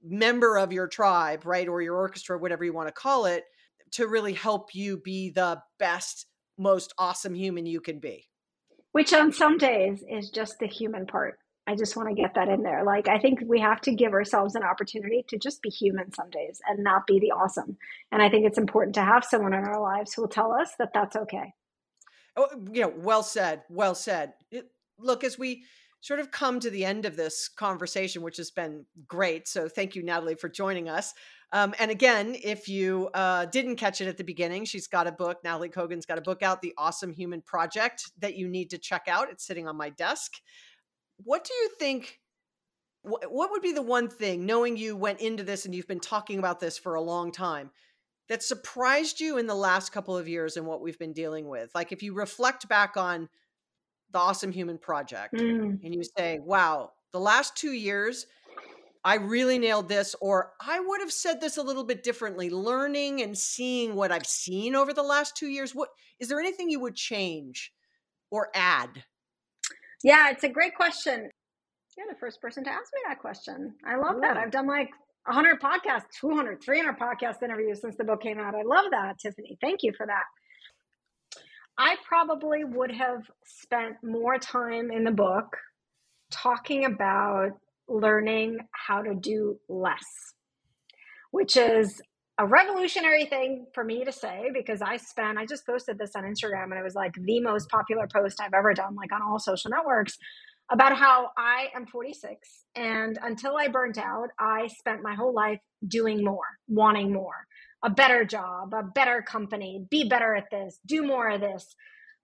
member 0.04 0.58
of 0.58 0.74
your 0.74 0.88
tribe, 0.88 1.46
right, 1.46 1.68
or 1.68 1.82
your 1.82 1.96
orchestra, 1.96 2.38
whatever 2.38 2.64
you 2.64 2.74
want 2.74 2.88
to 2.88 2.94
call 2.94 3.26
it, 3.26 3.44
to 3.92 4.08
really 4.08 4.34
help 4.34 4.76
you 4.76 4.98
be 4.98 5.30
the 5.30 5.60
best, 5.80 6.26
most 6.58 6.94
awesome 6.98 7.34
human 7.34 7.66
you 7.66 7.80
can 7.80 8.00
be. 8.00 8.28
Which 8.92 9.14
on 9.14 9.32
some 9.32 9.58
days 9.58 10.04
is 10.10 10.30
just 10.30 10.60
the 10.60 10.68
human 10.68 11.08
part. 11.08 11.40
I 11.66 11.76
just 11.76 11.96
want 11.96 12.10
to 12.10 12.16
get 12.16 12.36
that 12.36 12.50
in 12.50 12.62
there. 12.62 12.84
Like, 12.84 13.08
I 13.08 13.20
think 13.20 13.40
we 13.46 13.62
have 13.62 13.80
to 13.82 13.96
give 13.96 14.14
ourselves 14.14 14.56
an 14.56 14.64
opportunity 14.64 15.24
to 15.30 15.38
just 15.38 15.62
be 15.62 15.70
human 15.70 16.12
some 16.12 16.30
days 16.30 16.62
and 16.68 16.84
not 16.84 17.08
be 17.08 17.20
the 17.20 17.32
awesome. 17.32 17.78
And 18.12 18.22
I 18.22 18.30
think 18.30 18.46
it's 18.46 18.58
important 18.58 18.96
to 18.96 19.04
have 19.04 19.24
someone 19.24 19.54
in 19.54 19.64
our 19.64 19.82
lives 19.82 20.14
who 20.14 20.24
will 20.24 20.30
tell 20.30 20.52
us 20.52 20.72
that 20.78 20.92
that's 20.94 21.16
okay. 21.16 21.54
Oh, 22.36 22.50
yeah, 22.72 22.88
well 22.98 23.24
said. 23.24 23.64
Well 23.70 23.96
said. 23.96 24.34
It, 24.52 24.72
look, 25.00 25.24
as 25.24 25.40
we 25.40 25.64
sort 26.02 26.20
of 26.20 26.32
come 26.32 26.60
to 26.60 26.70
the 26.70 26.84
end 26.84 27.06
of 27.06 27.16
this 27.16 27.48
conversation, 27.48 28.24
which 28.24 28.36
has 28.36 28.52
been 28.52 28.86
great. 29.08 29.48
So 29.48 29.70
thank 29.70 29.96
you, 29.96 30.04
Natalie, 30.04 30.36
for 30.36 30.50
joining 30.50 30.90
us. 30.90 31.14
Um, 31.54 31.74
and 31.80 31.90
again, 31.92 32.36
if 32.44 32.68
you 32.68 33.10
uh, 33.14 33.46
didn't 33.46 33.78
catch 33.78 34.02
it 34.02 34.08
at 34.08 34.18
the 34.18 34.24
beginning, 34.24 34.66
she's 34.66 34.88
got 34.88 35.08
a 35.08 35.14
book. 35.14 35.38
Natalie 35.46 35.70
Kogan's 35.70 36.06
got 36.06 36.18
a 36.18 36.22
book 36.22 36.44
out, 36.44 36.62
The 36.62 36.74
Awesome 36.78 37.14
Human 37.14 37.42
Project, 37.42 38.12
that 38.20 38.36
you 38.36 38.50
need 38.50 38.70
to 38.72 38.78
check 38.78 39.04
out. 39.08 39.30
It's 39.30 39.46
sitting 39.46 39.66
on 39.66 39.78
my 39.78 39.92
desk. 39.92 40.34
What 41.24 41.44
do 41.44 41.54
you 41.54 41.70
think? 41.80 42.20
What 43.04 43.52
would 43.52 43.62
be 43.62 43.74
the 43.74 43.82
one 43.82 44.08
thing, 44.08 44.46
knowing 44.46 44.78
you 44.78 44.96
went 44.96 45.20
into 45.20 45.44
this 45.44 45.66
and 45.66 45.76
you've 45.76 45.88
been 45.88 46.00
talking 46.00 46.40
about 46.40 46.60
this 46.62 46.78
for 46.78 46.96
a 46.96 47.02
long 47.02 47.32
time, 47.32 47.72
that 48.30 48.42
surprised 48.42 49.20
you 49.20 49.38
in 49.38 49.46
the 49.46 49.56
last 49.56 49.92
couple 49.92 50.18
of 50.18 50.28
years 50.28 50.56
and 50.56 50.66
what 50.66 50.82
we've 50.82 50.98
been 50.98 51.12
dealing 51.12 51.50
with? 51.50 51.70
Like, 51.76 51.92
if 51.92 52.02
you 52.02 52.14
reflect 52.14 52.70
back 52.70 52.96
on 52.96 53.28
the 54.12 54.20
Awesome 54.20 54.54
Human 54.54 54.78
Project 54.78 55.34
mm. 55.34 55.84
and 55.84 55.94
you 55.94 56.02
say, 56.18 56.40
wow, 56.40 56.92
the 57.12 57.20
last 57.20 57.58
two 57.58 57.74
years, 57.74 58.26
I 59.04 59.16
really 59.16 59.60
nailed 59.60 59.90
this, 59.90 60.16
or 60.22 60.54
I 60.62 60.80
would 60.80 61.02
have 61.02 61.12
said 61.12 61.42
this 61.42 61.58
a 61.58 61.62
little 61.62 61.84
bit 61.84 62.04
differently, 62.04 62.50
learning 62.50 63.22
and 63.22 63.38
seeing 63.38 63.96
what 63.96 64.14
I've 64.14 64.26
seen 64.26 64.76
over 64.76 64.94
the 64.94 65.04
last 65.04 65.36
two 65.36 65.48
years. 65.48 65.76
What 65.76 65.90
is 66.22 66.30
there 66.30 66.40
anything 66.40 66.70
you 66.70 66.80
would 66.80 66.96
change 66.96 67.74
or 68.32 68.50
add? 68.56 69.04
Yeah, 70.04 70.30
it's 70.32 70.44
a 70.44 70.50
great 70.50 70.76
question. 70.76 71.30
You're 71.98 72.08
the 72.10 72.20
first 72.20 72.42
person 72.42 72.64
to 72.66 72.70
ask 72.70 72.92
me 72.94 73.02
that 73.08 73.20
question. 73.20 73.74
I 73.86 73.96
love 73.96 74.20
that. 74.22 74.36
I've 74.36 74.52
done 74.52 74.68
like 74.68 74.90
100 75.26 75.62
podcasts, 75.62 76.06
200, 76.20 76.62
300 76.64 76.98
podcast 77.00 77.44
interviews 77.44 77.82
since 77.82 77.96
the 77.96 78.04
book 78.04 78.22
came 78.22 78.40
out. 78.40 78.56
I 78.56 78.64
love 78.64 78.86
that, 78.92 79.20
Tiffany. 79.20 79.58
Thank 79.62 79.84
you 79.84 79.94
for 79.96 80.06
that. 80.06 80.24
I 81.78 81.96
probably 82.08 82.64
would 82.64 82.92
have 82.92 83.22
spent 83.46 83.96
more 84.04 84.38
time 84.38 84.92
in 84.92 85.04
the 85.04 85.12
book 85.12 85.56
talking 86.32 86.86
about 86.86 87.52
learning 87.88 88.58
how 88.72 89.02
to 89.02 89.16
do 89.16 89.58
less, 89.70 90.34
which 91.32 91.56
is 91.56 92.02
a 92.40 92.48
revolutionary 92.48 93.26
thing 93.26 93.68
for 93.74 93.84
me 93.84 94.04
to 94.06 94.12
say 94.12 94.50
because 94.54 94.82
I 94.82 94.98
spent, 94.98 95.38
I 95.38 95.46
just 95.46 95.66
posted 95.68 96.00
this 96.00 96.12
on 96.16 96.24
Instagram 96.24 96.66
and 96.66 96.80
it 96.80 96.84
was 96.84 96.96
like 96.96 97.14
the 97.14 97.40
most 97.40 97.70
popular 97.70 98.08
post 98.12 98.40
I've 98.42 98.54
ever 98.54 98.74
done, 98.74 98.96
like 98.96 99.12
on 99.12 99.22
all 99.22 99.40
social 99.40 99.70
networks, 99.70 100.18
about 100.72 100.98
how 100.98 101.30
I 101.38 101.68
am 101.76 101.86
46 101.86 102.48
and 102.76 103.20
until 103.22 103.58
I 103.58 103.68
burnt 103.68 103.98
out, 103.98 104.30
I 104.40 104.68
spent 104.68 105.04
my 105.04 105.14
whole 105.14 105.34
life 105.34 105.60
doing 105.88 106.24
more, 106.24 106.48
wanting 106.68 107.14
more 107.14 107.46
a 107.84 107.90
better 107.90 108.24
job, 108.24 108.74
a 108.74 108.82
better 108.82 109.22
company, 109.22 109.86
be 109.92 110.08
better 110.08 110.36
at 110.36 110.46
this, 110.50 110.80
do 110.86 111.04
more 111.04 111.30
of 111.30 111.42
this. 111.42 111.76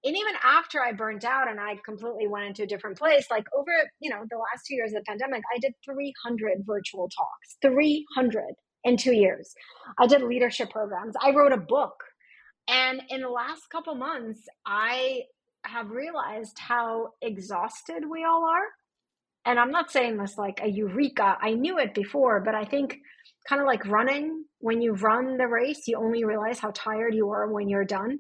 And 0.06 0.16
even 0.16 0.34
after 0.42 0.82
I 0.82 0.94
burnt 0.94 1.26
out 1.26 1.50
and 1.50 1.60
I 1.60 1.76
completely 1.84 2.28
went 2.28 2.48
into 2.48 2.64
a 2.64 2.66
different 2.66 2.98
place, 2.98 3.26
like 3.30 3.44
over, 3.54 3.72
you 4.00 4.10
know, 4.10 4.24
the 4.30 4.38
last 4.38 4.64
two 4.66 4.76
years 4.76 4.94
of 4.94 5.00
the 5.00 5.04
pandemic, 5.06 5.44
I 5.54 5.60
did 5.60 5.74
300 5.84 6.64
virtual 6.66 7.10
talks, 7.10 7.58
300 7.62 8.42
in 8.84 8.98
two 8.98 9.14
years. 9.14 9.54
I 9.98 10.08
did 10.08 10.22
leadership 10.22 10.70
programs. 10.72 11.16
I 11.22 11.32
wrote 11.32 11.52
a 11.52 11.58
book. 11.58 11.96
And 12.68 13.02
in 13.10 13.22
the 13.22 13.30
last 13.30 13.70
couple 13.72 13.96
months, 13.96 14.42
I 14.66 15.22
have 15.66 15.90
realized 15.90 16.58
how 16.60 17.10
exhausted 17.22 18.04
we 18.10 18.24
all 18.24 18.46
are. 18.46 18.66
And 19.46 19.60
I'm 19.60 19.72
not 19.72 19.92
saying 19.92 20.18
this 20.18 20.38
like 20.38 20.60
a 20.62 20.70
eureka. 20.70 21.38
I 21.42 21.54
knew 21.54 21.80
it 21.80 21.94
before, 21.94 22.42
but 22.42 22.56
I 22.56 22.66
think 22.66 22.98
kind 23.48 23.62
of 23.62 23.68
like 23.68 23.86
running, 23.88 24.46
when 24.60 24.82
you 24.82 24.94
run 24.94 25.38
the 25.38 25.48
race, 25.48 25.88
you 25.88 25.98
only 25.98 26.24
realize 26.24 26.60
how 26.60 26.72
tired 26.74 27.16
you 27.16 27.30
are 27.30 27.52
when 27.52 27.68
you're 27.70 27.86
done. 27.86 28.20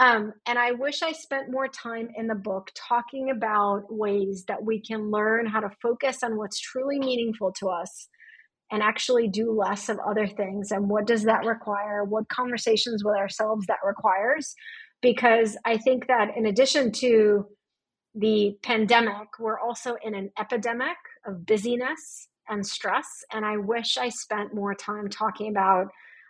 Um, 0.00 0.32
and 0.46 0.58
I 0.58 0.72
wish 0.72 1.02
I 1.02 1.12
spent 1.12 1.50
more 1.50 1.68
time 1.68 2.08
in 2.16 2.28
the 2.28 2.34
book 2.34 2.70
talking 2.88 3.30
about 3.30 3.84
ways 3.88 4.44
that 4.46 4.64
we 4.64 4.80
can 4.80 5.10
learn 5.10 5.46
how 5.46 5.60
to 5.60 5.70
focus 5.82 6.22
on 6.22 6.36
what's 6.36 6.60
truly 6.60 6.98
meaningful 6.98 7.52
to 7.58 7.68
us 7.68 8.08
and 8.70 8.82
actually 8.82 9.28
do 9.28 9.52
less 9.52 9.88
of 9.88 9.98
other 10.06 10.26
things. 10.26 10.70
And 10.70 10.88
what 10.88 11.06
does 11.06 11.24
that 11.24 11.44
require? 11.44 12.04
What 12.04 12.28
conversations 12.28 13.02
with 13.04 13.16
ourselves 13.16 13.66
that 13.66 13.78
requires? 13.84 14.54
Because 15.00 15.56
I 15.64 15.78
think 15.78 16.06
that 16.08 16.36
in 16.36 16.46
addition 16.46 16.92
to 16.92 17.46
the 18.14 18.56
pandemic, 18.62 19.28
we're 19.38 19.60
also 19.60 19.96
in 20.04 20.14
an 20.14 20.30
epidemic 20.38 20.96
of 21.26 21.46
busyness 21.46 22.28
and 22.48 22.66
stress. 22.66 23.06
And 23.32 23.44
I 23.44 23.56
wish 23.56 23.96
I 23.96 24.08
spent 24.08 24.54
more 24.54 24.74
time 24.74 25.08
talking 25.08 25.50
about 25.50 25.86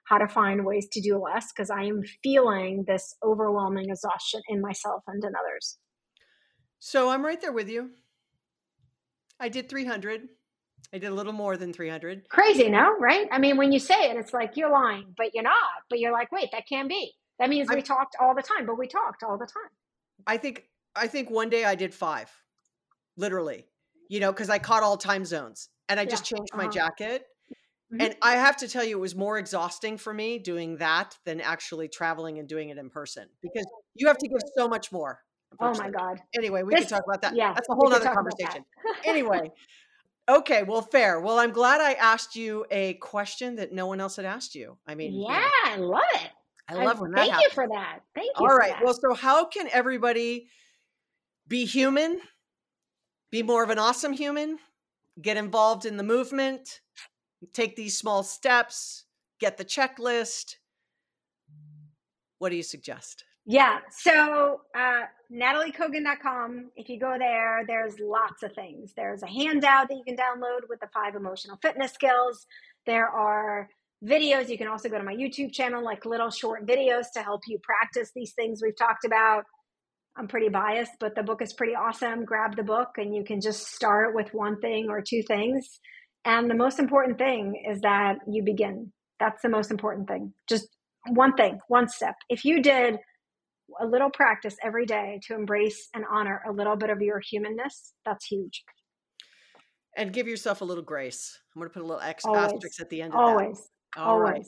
how 0.09 0.19
to 0.19 0.29
find 0.29 0.65
ways 0.65 0.89
to 0.93 1.01
do 1.01 1.19
less 1.19 1.53
because 1.53 1.71
I 1.71 1.85
am 1.85 2.03
feeling 2.23 2.85
this 2.87 3.15
overwhelming 3.23 3.91
exhaustion 3.91 4.41
in 4.49 4.61
myself 4.61 5.03
and 5.07 5.23
in 5.23 5.33
others. 5.35 5.79
So 6.79 7.11
I'm 7.11 7.25
right 7.25 7.41
there 7.41 7.53
with 7.53 7.69
you. 7.69 7.91
I 9.41 9.49
did 9.49 9.69
300. 9.69 10.23
I 10.93 10.99
did 10.99 11.11
a 11.11 11.15
little 11.15 11.33
more 11.33 11.57
than 11.57 11.73
300. 11.73 12.29
Crazy, 12.29 12.69
no? 12.69 12.97
Right? 12.99 13.29
I 13.31 13.39
mean, 13.39 13.57
when 13.57 13.73
you 13.73 13.79
say 13.79 14.11
it, 14.11 14.17
it's 14.17 14.33
like 14.33 14.57
you're 14.57 14.71
lying, 14.71 15.15
but 15.17 15.35
you're 15.35 15.45
not. 15.45 15.55
But 15.91 15.99
you're 15.99 16.13
like, 16.13 16.33
wait, 16.33 16.51
that 16.53 16.67
can't 16.67 16.89
be. 16.89 17.13
That 17.39 17.51
means 17.51 17.69
we 17.69 17.77
I, 17.77 17.81
talked 17.81 18.17
all 18.21 18.35
the 18.35 18.43
time, 18.43 18.67
but 18.67 18.79
we 18.79 18.89
talked 18.89 19.23
all 19.23 19.39
the 19.39 19.47
time. 19.47 19.71
I 20.27 20.37
think 20.37 20.65
I 20.97 21.07
think 21.07 21.31
one 21.31 21.51
day 21.51 21.65
I 21.65 21.75
did 21.75 21.95
five, 21.95 22.31
literally. 23.17 23.67
You 24.09 24.21
know, 24.21 24.33
because 24.33 24.49
I 24.49 24.59
caught 24.59 24.83
all 24.83 24.97
time 24.97 25.25
zones 25.25 25.69
and 25.89 26.01
I 26.01 26.05
yeah. 26.05 26.09
just 26.09 26.25
changed 26.25 26.51
my 26.55 26.65
uh-huh. 26.65 26.73
jacket. 26.73 27.27
Mm-hmm. 27.93 28.01
And 28.01 28.17
I 28.23 28.33
have 28.33 28.57
to 28.59 28.69
tell 28.69 28.83
you, 28.83 28.97
it 28.97 29.01
was 29.01 29.15
more 29.15 29.39
exhausting 29.39 29.99
for 29.99 30.13
me 30.13 30.39
doing 30.39 30.77
that 30.79 31.17
than 31.25 31.41
actually 31.41 31.89
traveling 31.89 32.39
and 32.39 32.49
doing 32.49 32.71
it 32.71 32.79
in 32.79 32.91
person 32.91 33.29
because 33.43 33.67
you 33.95 34.07
have 34.07 34.19
to 34.19 34.29
give 34.29 34.39
so 34.57 34.67
much 34.67 34.91
more. 34.91 35.21
Oh 35.61 35.75
my 35.75 35.91
God. 35.91 36.21
Anyway, 36.37 36.63
we 36.63 36.75
this, 36.75 36.85
can 36.85 36.99
talk 36.99 37.03
about 37.07 37.23
that. 37.23 37.37
Yeah. 37.37 37.53
That's 37.55 37.69
a 37.69 37.75
whole 37.75 37.93
other 37.93 38.11
conversation. 38.11 38.65
anyway. 39.05 39.51
Okay, 40.29 40.63
well, 40.63 40.83
fair. 40.83 41.21
Well, 41.21 41.39
I'm 41.39 41.53
glad 41.53 41.81
I 41.81 41.95
asked 41.95 42.37
you 42.37 42.67
a 42.71 42.95
question 42.95 43.57
that 43.57 43.73
no 43.73 43.87
one 43.87 44.01
else 44.01 44.17
had 44.17 44.27
asked 44.27 44.55
you. 44.55 44.77
I 44.87 44.95
mean, 44.95 45.15
yeah, 45.15 45.49
I 45.65 45.77
love 45.77 46.03
it. 46.15 46.31
I 46.69 46.85
love 46.85 47.01
when 47.01 47.13
that 47.13 47.21
Thank 47.21 47.33
happens. 47.33 47.51
you 47.51 47.55
for 47.55 47.69
that. 47.69 48.01
Thank 48.15 48.39
you. 48.39 48.47
All 48.47 48.55
right. 48.55 48.75
Well, 48.85 48.93
so 48.93 49.15
how 49.15 49.47
can 49.47 49.69
everybody 49.73 50.49
be 51.47 51.65
human, 51.65 52.21
be 53.31 53.43
more 53.43 53.65
of 53.65 53.71
an 53.71 53.79
awesome 53.79 54.13
human, 54.13 54.59
get 55.21 55.39
involved 55.39 55.87
in 55.87 55.97
the 55.97 56.03
movement, 56.03 56.81
take 57.55 57.75
these 57.75 57.97
small 57.97 58.23
steps, 58.23 59.05
get 59.41 59.57
the 59.57 59.65
checklist. 59.65 60.57
What 62.39 62.51
do 62.51 62.57
you 62.57 62.63
suggest? 62.63 63.25
Yeah. 63.51 63.79
So, 63.91 64.61
uh, 64.77 65.05
natalykogan.com. 65.33 66.71
If 66.77 66.91
you 66.91 67.01
go 67.01 67.17
there, 67.19 67.65
there's 67.67 67.99
lots 67.99 68.43
of 68.43 68.53
things. 68.53 68.93
There's 68.95 69.23
a 69.23 69.27
handout 69.27 69.89
that 69.89 69.95
you 69.95 70.05
can 70.07 70.19
download 70.19 70.69
with 70.69 70.81
the 70.81 70.89
five 70.93 71.15
emotional 71.15 71.59
fitness 71.63 71.93
skills. 71.93 72.47
There 72.85 73.09
are 73.09 73.71
videos. 74.05 74.51
You 74.51 74.59
can 74.59 74.69
also 74.69 74.91
go 74.91 74.99
to 74.99 75.03
my 75.03 75.15
YouTube 75.15 75.51
channel, 75.55 75.83
like 75.83 76.05
little 76.05 76.29
short 76.29 76.67
videos 76.67 77.05
to 77.15 77.23
help 77.23 77.41
you 77.49 77.59
practice 77.63 78.11
these 78.15 78.35
things 78.35 78.61
we've 78.63 78.77
talked 78.77 79.07
about. 79.07 79.45
I'm 80.15 80.29
pretty 80.29 80.51
biased, 80.51 80.93
but 81.01 81.15
the 81.15 81.23
book 81.23 81.41
is 81.41 81.55
pretty 81.55 81.75
awesome. 81.75 82.27
Grab 82.27 82.55
the 82.55 82.63
book 82.63 82.99
and 82.99 83.17
you 83.17 83.25
can 83.25 83.41
just 83.41 83.75
start 83.75 84.15
with 84.15 84.35
one 84.35 84.61
thing 84.61 84.91
or 84.91 85.01
two 85.01 85.23
things. 85.23 85.81
And 86.27 86.51
the 86.51 86.55
most 86.55 86.79
important 86.79 87.17
thing 87.17 87.65
is 87.67 87.81
that 87.81 88.19
you 88.31 88.43
begin. 88.43 88.93
That's 89.19 89.41
the 89.41 89.49
most 89.49 89.71
important 89.71 90.07
thing. 90.07 90.35
Just 90.47 90.69
one 91.07 91.33
thing, 91.33 91.61
one 91.69 91.89
step. 91.89 92.17
If 92.29 92.45
you 92.45 92.61
did 92.61 92.99
a 93.81 93.87
little 93.87 94.11
practice 94.11 94.57
every 94.63 94.87
day 94.87 95.21
to 95.27 95.35
embrace 95.35 95.89
and 95.95 96.05
honor 96.11 96.43
a 96.49 96.53
little 96.53 96.77
bit 96.77 96.91
of 96.91 97.01
your 97.01 97.21
humanness, 97.21 97.95
that's 98.05 98.27
huge. 98.27 98.65
And 99.97 100.13
give 100.13 100.29
yourself 100.29 100.61
a 100.61 100.65
little 100.65 100.85
grace. 100.85 101.39
I'm 101.55 101.61
going 101.61 101.69
to 101.71 101.75
put 101.75 101.83
a 101.83 101.87
little 101.87 102.01
X 102.01 102.25
Always. 102.25 102.53
asterisk 102.53 102.81
at 102.81 102.89
the 102.89 103.03
end 103.03 103.15
of 103.15 103.21
Always. 103.21 103.69
that. 103.95 104.01
All 104.01 104.21
Always. 104.21 104.33
Right. 104.33 104.45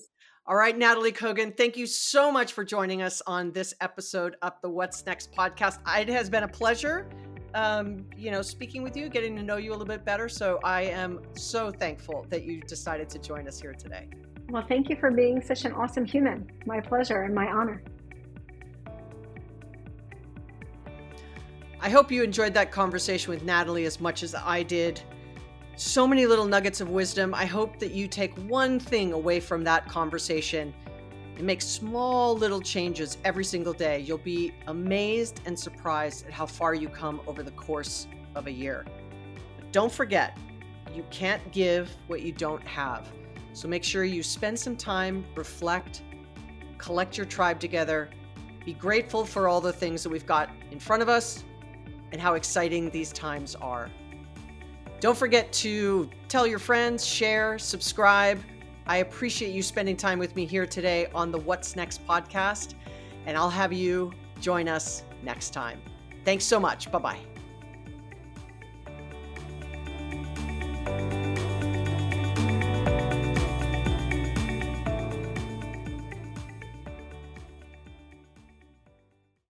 All 0.47 0.57
right, 0.57 0.77
Natalie 0.77 1.13
Kogan, 1.13 1.57
thank 1.57 1.77
you 1.77 1.87
so 1.87 2.33
much 2.33 2.53
for 2.53 2.65
joining 2.65 3.03
us 3.03 3.23
on 3.27 3.53
this 3.53 3.75
episode 3.81 4.37
of 4.43 4.55
the 4.63 4.71
What's 4.71 5.05
Next 5.07 5.31
podcast. 5.33 5.79
It 6.01 6.09
has 6.09 6.29
been 6.29 6.43
a 6.43 6.49
pleasure, 6.49 7.09
um, 7.55 8.07
you 8.17 8.31
know, 8.31 8.43
speaking 8.43 8.83
with 8.83 8.97
you, 8.97 9.09
getting 9.09 9.37
to 9.37 9.43
know 9.43 9.59
you 9.59 9.71
a 9.71 9.73
little 9.73 9.87
bit 9.87 10.05
better. 10.05 10.29
So 10.29 10.59
I 10.65 10.83
am 10.83 11.21
so 11.35 11.71
thankful 11.71 12.27
that 12.31 12.43
you 12.45 12.63
decided 12.63 13.09
to 13.11 13.19
join 13.19 13.47
us 13.47 13.61
here 13.61 13.75
today. 13.75 14.09
Well, 14.49 14.65
thank 14.67 14.89
you 14.89 14.97
for 14.97 15.13
being 15.13 15.41
such 15.41 15.65
an 15.65 15.73
awesome 15.73 16.05
human. 16.05 16.51
My 16.67 16.81
pleasure 16.81 17.23
and 17.23 17.35
my 17.35 17.47
honor. 17.47 17.83
I 21.83 21.89
hope 21.89 22.13
you 22.13 22.23
enjoyed 22.23 22.53
that 22.55 22.71
conversation 22.71 23.31
with 23.31 23.43
Nataly 23.43 23.87
as 23.87 24.01
much 24.01 24.23
as 24.23 24.35
I 24.35 24.63
did. 24.63 25.01
So 25.77 26.07
many 26.07 26.27
little 26.27 26.45
nuggets 26.45 26.83
of 26.83 26.91
wisdom. 26.91 27.35
I 27.35 27.47
hope 27.47 27.79
that 27.79 27.93
you 27.93 28.07
take 28.07 28.37
one 28.41 28.79
thing 28.79 29.15
away 29.15 29.41
from 29.41 29.65
that 29.65 29.89
conversation 29.89 30.75
and 31.39 31.47
make 31.47 31.63
small 31.63 32.37
little 32.37 32.61
changes 32.61 33.17
every 33.25 33.45
single 33.45 33.73
day. 33.73 34.01
You'll 34.01 34.19
be 34.19 34.53
amazed 34.67 35.41
and 35.47 35.59
surprised 35.59 36.27
at 36.27 36.33
how 36.33 36.45
far 36.45 36.75
you 36.75 36.87
come 36.87 37.23
over 37.27 37.43
the 37.43 37.53
course 37.53 38.09
of 38.35 38.47
a 38.47 38.53
year. 38.53 38.85
But 39.57 39.73
don't 39.73 39.91
forget, 39.91 40.37
you 40.95 41.03
can't 41.11 41.51
give 41.51 41.91
what 42.09 42.21
you 42.21 42.31
don't 42.31 42.67
have. 42.69 43.11
So 43.55 43.69
make 43.69 43.85
sure 43.85 44.05
you 44.05 44.23
spend 44.23 44.59
some 44.59 44.77
time, 44.77 45.25
reflect, 45.35 46.03
collect 46.77 47.17
your 47.17 47.25
tribe 47.25 47.59
together, 47.59 48.11
be 48.67 48.75
grateful 48.75 49.25
for 49.25 49.49
all 49.49 49.63
the 49.63 49.73
things 49.73 50.03
that 50.03 50.11
we've 50.11 50.27
got 50.27 50.51
in 50.71 50.79
front 50.79 51.01
of 51.01 51.09
us 51.09 51.43
and 52.13 52.21
how 52.21 52.35
exciting 52.35 52.91
these 52.91 53.13
times 53.13 53.55
are. 53.57 53.91
Don't 55.01 55.17
forget 55.17 55.53
to 55.55 56.11
tell 56.29 56.47
your 56.47 56.59
friends, 56.59 57.05
share, 57.07 57.59
subscribe. 57.59 58.41
I 58.87 58.99
appreciate 58.99 59.53
you 59.53 59.63
spending 59.63 59.97
time 59.97 60.19
with 60.19 60.37
me 60.37 60.45
here 60.45 60.67
today 60.67 61.07
on 61.15 61.31
the 61.31 61.39
What's 61.39 61.77
Next 61.77 62.07
podcast, 62.07 62.75
and 63.27 63.37
I'll 63.37 63.51
have 63.51 63.73
you 63.73 64.13
join 64.41 64.69
us 64.69 65.05
next 65.23 65.51
time. 65.51 65.81
Thanks 66.25 66.45
so 66.45 66.61
much. 66.61 66.91
Bye 66.91 66.99
bye. 66.99 67.30